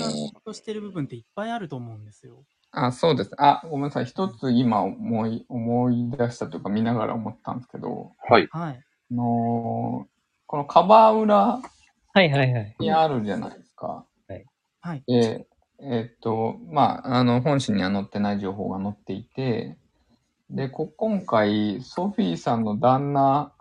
[0.46, 2.44] としてる部分っていっぱいあると思うんですよ。
[2.72, 3.32] あ、そうです。
[3.38, 4.06] あ、ごめんなさい。
[4.06, 8.48] 一つ今思い、思い出したというか見ながら思ったんですけど、はい。
[8.52, 8.84] はい。
[9.12, 10.10] あのー
[10.50, 11.62] このカバー裏は
[12.24, 12.76] いはいはい。
[12.80, 13.86] にあるじゃないですか。
[13.86, 14.09] はいはい。
[15.08, 15.48] で、
[15.82, 19.78] えっと、まあ、あの、本誌には載ってない情報が載っていて、
[20.50, 23.54] で、こ今回、ソフィーさんの旦那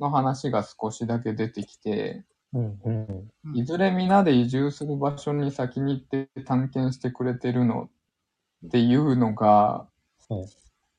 [0.00, 3.06] の話が少しだけ出てきて、うんうん。
[3.44, 7.88] うんいずれ皆で移住する場所に先に行って探検してくれてるの
[8.66, 9.88] っていうのが
[10.28, 10.46] はい、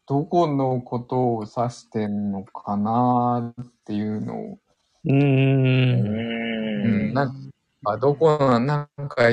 [0.08, 4.60] どこのことを指してんのかなっていうのを、
[5.06, 5.12] うー。
[5.12, 7.49] うんん、なん
[7.84, 9.24] か、どこの、なんか、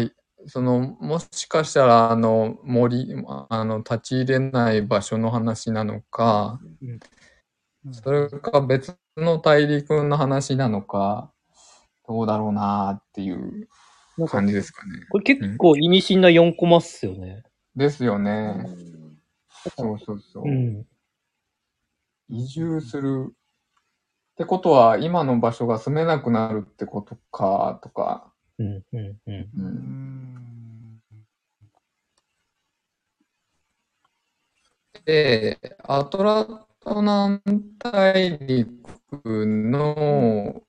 [0.46, 3.14] その、もしかしたら、あの、森、
[3.50, 7.00] あの、立ち入れない場所の話なのか、うん
[7.92, 11.32] それか別の大陸の話なのか、
[12.08, 13.68] どうだろうなっていう
[14.28, 15.00] 感じですかね。
[15.10, 17.44] これ結構意味深な4コマっすよね。
[17.76, 18.48] ですようね。
[18.52, 18.66] ん
[19.76, 20.44] そうそうそう。
[20.48, 20.86] うん。
[22.28, 23.28] 移住する
[24.32, 28.32] ってことは、今の場所が住めなくなるってことか、とか。
[28.58, 29.34] うんうんうん。
[29.34, 29.48] う。
[29.56, 31.00] うんん。
[35.04, 36.44] で、アトラ
[36.80, 37.40] ト南
[37.78, 38.66] 大陸
[39.46, 40.62] の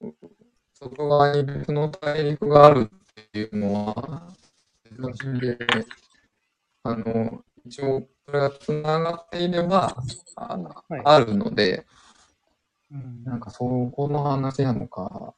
[0.74, 4.34] 外側に別の大陸があるっていうのは、
[5.40, 5.58] で、
[6.84, 9.96] あの、一応、それが繋がっていれば、
[10.36, 11.86] あはいあるので、
[12.92, 15.34] うんなんかそこの話なのか、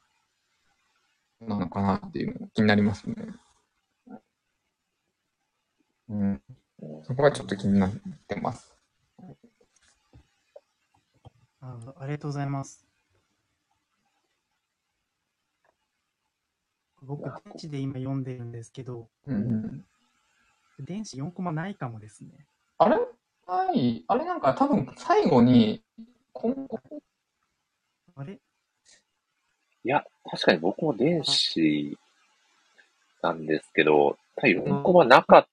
[1.40, 3.16] なのかなっていうの気になりますね。
[6.08, 6.42] うん。
[7.04, 7.92] そこはちょっと気になっ
[8.28, 8.74] てます。
[11.60, 12.86] あありがとうございます。
[17.02, 19.38] 僕、電子で今読んでるんですけど、うんう
[20.82, 20.84] ん。
[20.84, 22.46] 電子4コマないかもですね。
[22.78, 22.98] あれ？
[23.46, 24.04] はい。
[24.06, 25.82] あれなんか多分最後に、
[26.32, 26.80] 今後、
[28.16, 28.34] あれ
[29.82, 31.98] いや、確かに僕も電子
[33.22, 35.46] なんですけど、多分4コマなかっ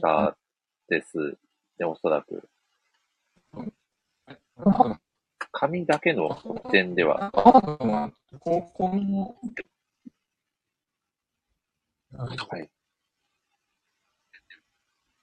[0.00, 0.36] た
[0.88, 1.36] です
[1.78, 2.48] ね、おそらく。
[5.52, 6.34] 紙だけの
[6.70, 7.26] 点では。
[7.26, 7.30] あ
[8.40, 9.36] ここの、
[12.16, 12.70] はい。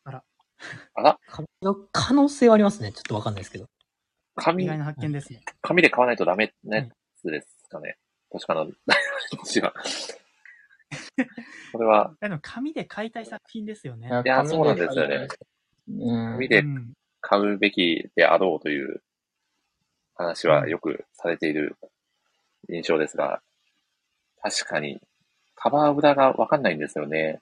[0.03, 0.23] あら。
[0.93, 2.91] あら、紙の可能性はありますね。
[2.91, 3.65] ちょっとわかんないですけど。
[3.65, 5.41] 意紙外、な発見ですね。
[5.61, 6.87] 紙で買わないとダメなや
[7.17, 7.97] つですかね。
[8.39, 9.73] 確かな、違う。
[11.71, 14.07] これは、でも紙で買いたい作品ですよね。
[14.07, 15.27] いやそうなんですよね。
[15.87, 16.93] ね紙でうん。
[17.21, 19.01] 買うべきであろうという
[20.13, 21.75] 話はよくされている
[22.69, 23.41] 印象ですが、
[24.41, 24.99] 確かに、
[25.55, 27.41] カバー裏がわかんないんですよね。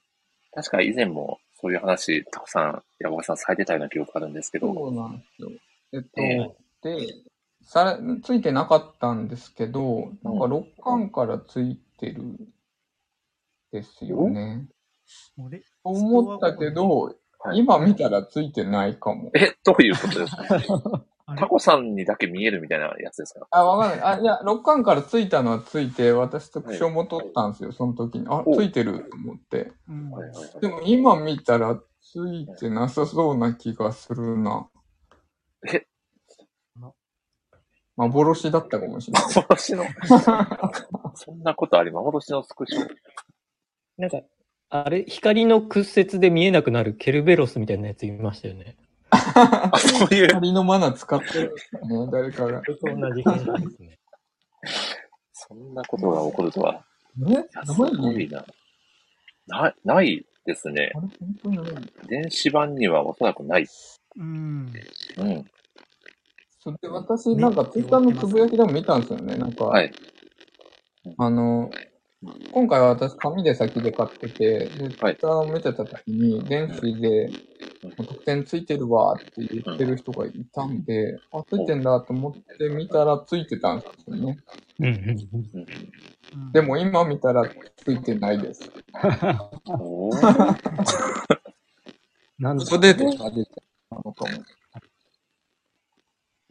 [0.54, 5.50] 確か以前もそういう話、たくさん、山岡さんされてたような記憶があるんですけど、そうなんですよ。
[5.94, 7.14] えっと、えで、
[7.66, 12.24] され、ついてなかったんですけど、なんか6巻からついてる
[13.72, 14.68] ですよね。
[15.84, 17.16] と思ったけど、はい
[17.56, 19.30] 今見たらついてないかも。
[19.36, 21.06] え、どういうことですか
[21.36, 24.16] タコさんにだけ見えるみたいなやつですかあ、わかんない。
[24.16, 28.28] あ、いや、6巻からついたのはついて、私特徴も取ったんですよ、その時に。
[28.30, 29.74] あ、おついてると思って。
[30.62, 34.70] でも今見たらついてなさそうな気がするな。
[35.70, 35.86] え
[37.96, 39.24] 幻だったかもしれない。
[39.36, 39.86] 幻の、
[41.16, 42.88] そんなことあり、幻のスクショ。
[43.98, 44.22] なんか、
[44.70, 48.76] あれ、光の屈折で見えなくなるケルベロスみたいなやついましたよね。
[49.12, 51.56] あ、そういう、光のマナ使ってる
[51.88, 52.62] ね、誰かが。
[52.66, 54.00] それと同じ感じですね。
[55.34, 56.84] そんなことが起こるとは。
[57.30, 57.66] え？
[57.66, 58.46] すごいな。
[59.46, 60.92] な、ないですね。
[60.96, 61.08] あれ？
[61.20, 63.68] 本当にない電子版にはおそらくない。
[64.16, 64.74] うん。
[65.18, 65.46] うん。
[66.64, 69.36] それで私、なんかツイッターのつぶやきでも見たんですよね。
[69.36, 69.94] なんか、はい。
[71.18, 71.70] あの、
[72.54, 77.36] 今回は私紙で先で買ってて、で、ツイはいッターを見てた時に、電子で
[77.98, 84.40] 特典ついてるわって言ってる人がいたんで、あ、ついてんだと思って見たらついてたんですよね。
[86.54, 87.46] でも今見たら
[87.76, 88.72] ついてないです。
[92.40, 93.12] なんそこで出た
[93.92, 94.32] のかも。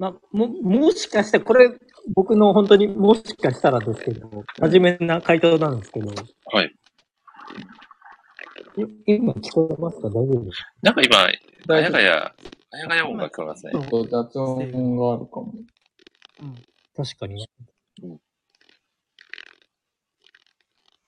[0.03, 1.71] まあ、も、もしかしたら、これ、
[2.17, 4.29] 僕の本当にもしかしたらですけど、
[4.59, 6.75] 真面目な回答なんですけど、はい。
[9.07, 10.09] い今聞こえますか？
[10.09, 10.67] 大丈夫ですか？
[10.83, 11.19] なんか今、
[11.77, 12.35] あやがや、
[12.73, 13.73] あやがや音が聞こえますね。
[13.75, 14.05] そう夫。
[14.09, 15.53] 雑音があるかも。
[16.43, 16.55] うん
[16.97, 17.49] 確かに。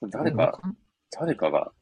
[0.08, 0.62] 誰か、
[1.10, 1.72] 誰かが、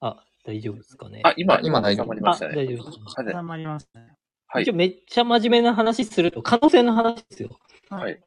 [0.00, 1.20] あ、大丈夫ですかね。
[1.22, 2.56] あ、今、今大丈夫収まりましたあね。
[2.56, 2.98] 大丈夫です。
[2.98, 3.26] はい。
[3.26, 4.16] 固まりましたね。
[4.48, 4.74] はい一応。
[4.74, 7.50] めっちゃ真面目な話すると、可能性の話ですよ。
[7.90, 8.20] はい。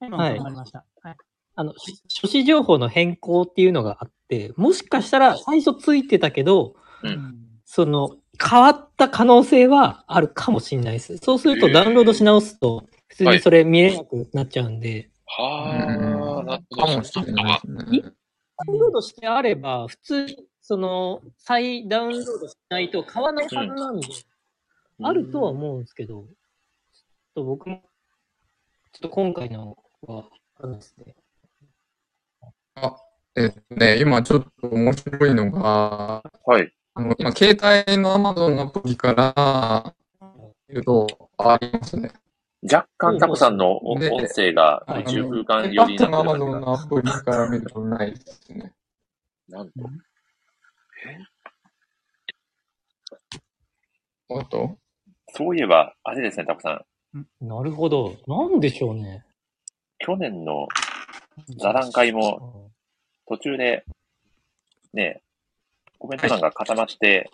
[0.00, 0.84] 今はい固まりました。
[1.02, 1.16] はい。
[1.54, 7.52] あの、し書士情報の変更っていうのがあって、もしかしたら最初ついてたけど、ううんん。
[7.64, 11.18] その、変わった可能性はあるかもしれないです。
[11.18, 16.86] そうするとダウンロードし直すと、普通にそれ見えなくなっちゃうんで、はあ、なるほど。
[16.86, 18.02] かもしれないですね。
[18.02, 24.08] ダウンロードしてあれば、普通に、その、再ダウンロードしないと買わないはずなんで、
[25.02, 26.26] あるとは思うんですけど、ちょっ
[27.34, 27.82] と僕も、
[28.92, 30.28] ちょっと今回のは、
[30.60, 31.14] あのですね。
[32.74, 32.96] あ、
[33.36, 36.72] えっとね、今ちょっと面白いのが、はい。
[36.94, 39.94] あの今、携帯の Amazon のアプリから
[40.68, 42.12] 見ると、ありますね。
[42.62, 43.98] 若干タコさんの音
[44.32, 48.72] 声がはい宇宙空間寄りになってる Amazon のアプリから見るとないですね。
[49.48, 49.72] なんと。
[54.28, 54.78] おっと
[55.34, 57.26] そういえば、あれですね、タコさん。
[57.40, 58.16] なるほど。
[58.26, 59.24] なんでしょうね。
[59.98, 60.68] 去年の
[61.58, 62.70] 座談会も
[63.26, 63.84] 途中で、
[64.92, 65.22] ね、
[65.98, 67.30] コメント欄が固まって、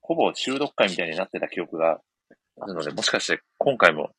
[0.00, 2.00] ほぼ収録会みたいになってた記憶が
[2.60, 4.10] あるので、もしかして今回も、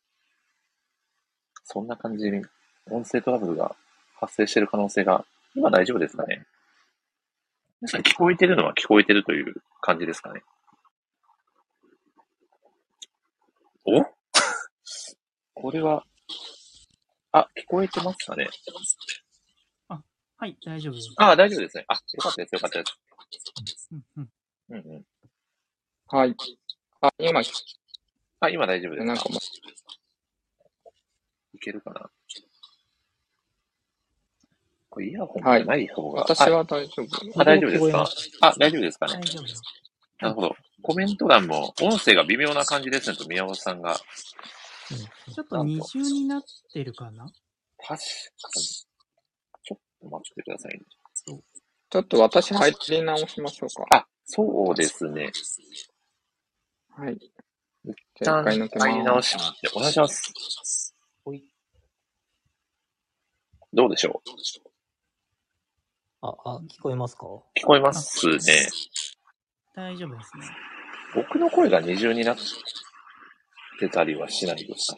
[1.64, 2.44] そんな感じに
[2.90, 3.76] 音声トラブルが
[4.20, 6.46] 発生している可能性が、今大丈夫ですかね？
[7.82, 10.42] 皆さん聞こえてるのは聞こえてるという感じですかね？
[13.88, 14.04] お？
[15.56, 16.04] これは、
[17.32, 18.50] あ、聞こえてますかね？
[20.40, 21.10] はい、大丈夫です。
[21.18, 21.86] あ、大丈夫ですね。
[21.88, 23.90] あ、よかったです、よかったです。
[23.92, 24.30] うんうん。
[24.70, 25.06] うんうん。
[26.08, 26.36] はい。
[27.02, 27.42] あ、今、
[28.42, 29.06] あ、今大丈夫ですか？
[29.06, 29.40] なんかも
[31.54, 32.12] いけるかな？
[34.90, 37.42] これイヤホンがない方う、が、私は大丈夫。
[37.42, 38.08] あ、大丈夫ですか？
[38.50, 39.14] あ、大丈夫ですかね？
[39.14, 39.62] 大丈夫です。
[40.20, 40.56] なるほど。
[40.82, 44.00] コメント欄も音声が微妙な感じですねと宮本さんが。
[45.34, 47.26] ちょっと二重になってるかな？
[47.80, 47.96] 確か
[48.56, 48.64] に。
[48.64, 50.80] ちょっと待ってくださいね。
[51.90, 53.86] ちょっと私入り直しましょうか。
[53.92, 55.32] あ、そうですね。
[56.90, 57.18] はい。
[57.84, 59.22] 一一旦入り直。
[59.22, 59.54] します。
[59.76, 60.96] お願いします。
[63.74, 64.30] どうでしょう？
[66.22, 67.26] あ、あ、聞こえますか？
[67.56, 68.38] 聞こえますね。
[69.78, 70.48] 大丈夫ですね。
[71.14, 72.38] 僕の声が二重になっ
[73.80, 74.96] てたりはしないです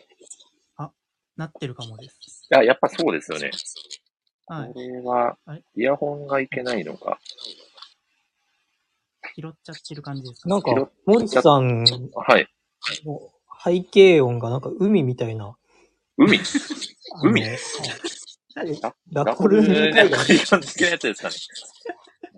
[0.78, 0.94] か？
[1.36, 2.48] なってるかもです。
[2.50, 3.52] いや、やっぱそうですよね。
[4.48, 4.74] はい。
[4.74, 5.38] これは
[5.76, 7.20] イヤホンがいけないのか？
[9.36, 10.50] 拾っちゃってる感じですか？
[10.50, 12.48] なんか森さんはい。
[13.06, 13.20] の
[13.62, 15.58] 背景音がなんか海みたいな。
[16.18, 16.40] 海？
[17.22, 17.42] 海？
[17.42, 17.58] はい
[19.12, 21.36] ララコルね海海岸好きなやつですかね。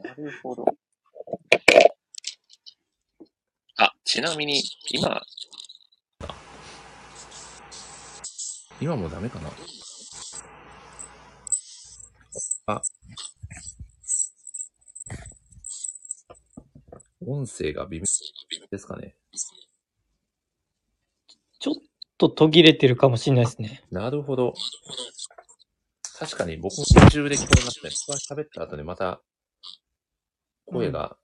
[0.03, 0.65] なるほど。
[3.83, 4.61] あ、ちなみに、
[4.91, 5.23] 今、
[8.79, 9.49] 今もダメかな？
[12.67, 12.83] あ、
[17.25, 18.05] 音声が微妙
[18.69, 19.15] ですかね？
[21.59, 21.75] ちょっ
[22.19, 23.83] と途切れてるかもしれないですね。
[23.89, 24.53] なるほど。
[26.19, 27.89] 確かに僕も途中で聞こえますね。
[28.07, 29.23] 僕が喋った後でまた
[30.67, 31.17] 声が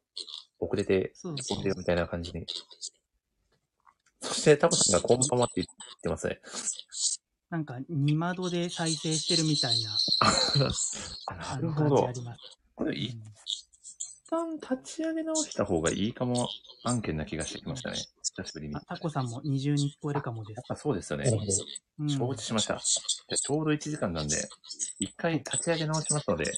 [0.60, 2.45] 遅れてそう聞こえてるみたいな感じに。
[4.22, 5.68] そしてタコさんがコンパマって言っ
[6.01, 6.39] てますね。
[7.49, 9.97] なんか、二窓で再生してるみたいな
[11.28, 12.24] あなあるほどの感じあ。
[12.24, 12.58] ります。
[12.76, 13.16] これ一
[14.30, 16.49] 旦立ち上げ直した方がいいかも
[16.84, 17.97] 案件な気がしてきましたね。
[18.22, 18.76] 久しぶりに。
[18.88, 20.64] タコさんも二重に聞こえるかもですっ。
[20.68, 21.32] ぱそうですよね。
[21.99, 22.78] うん承知しました。
[22.78, 24.49] じゃあちょうど1時間なんで、
[24.99, 26.51] 一回立ち上げ直しますので、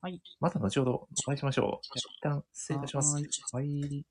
[0.00, 0.20] はい。
[0.40, 1.98] また後ほどお会いしましょう。
[1.98, 3.14] 一旦失礼いたします。
[3.52, 4.04] はい。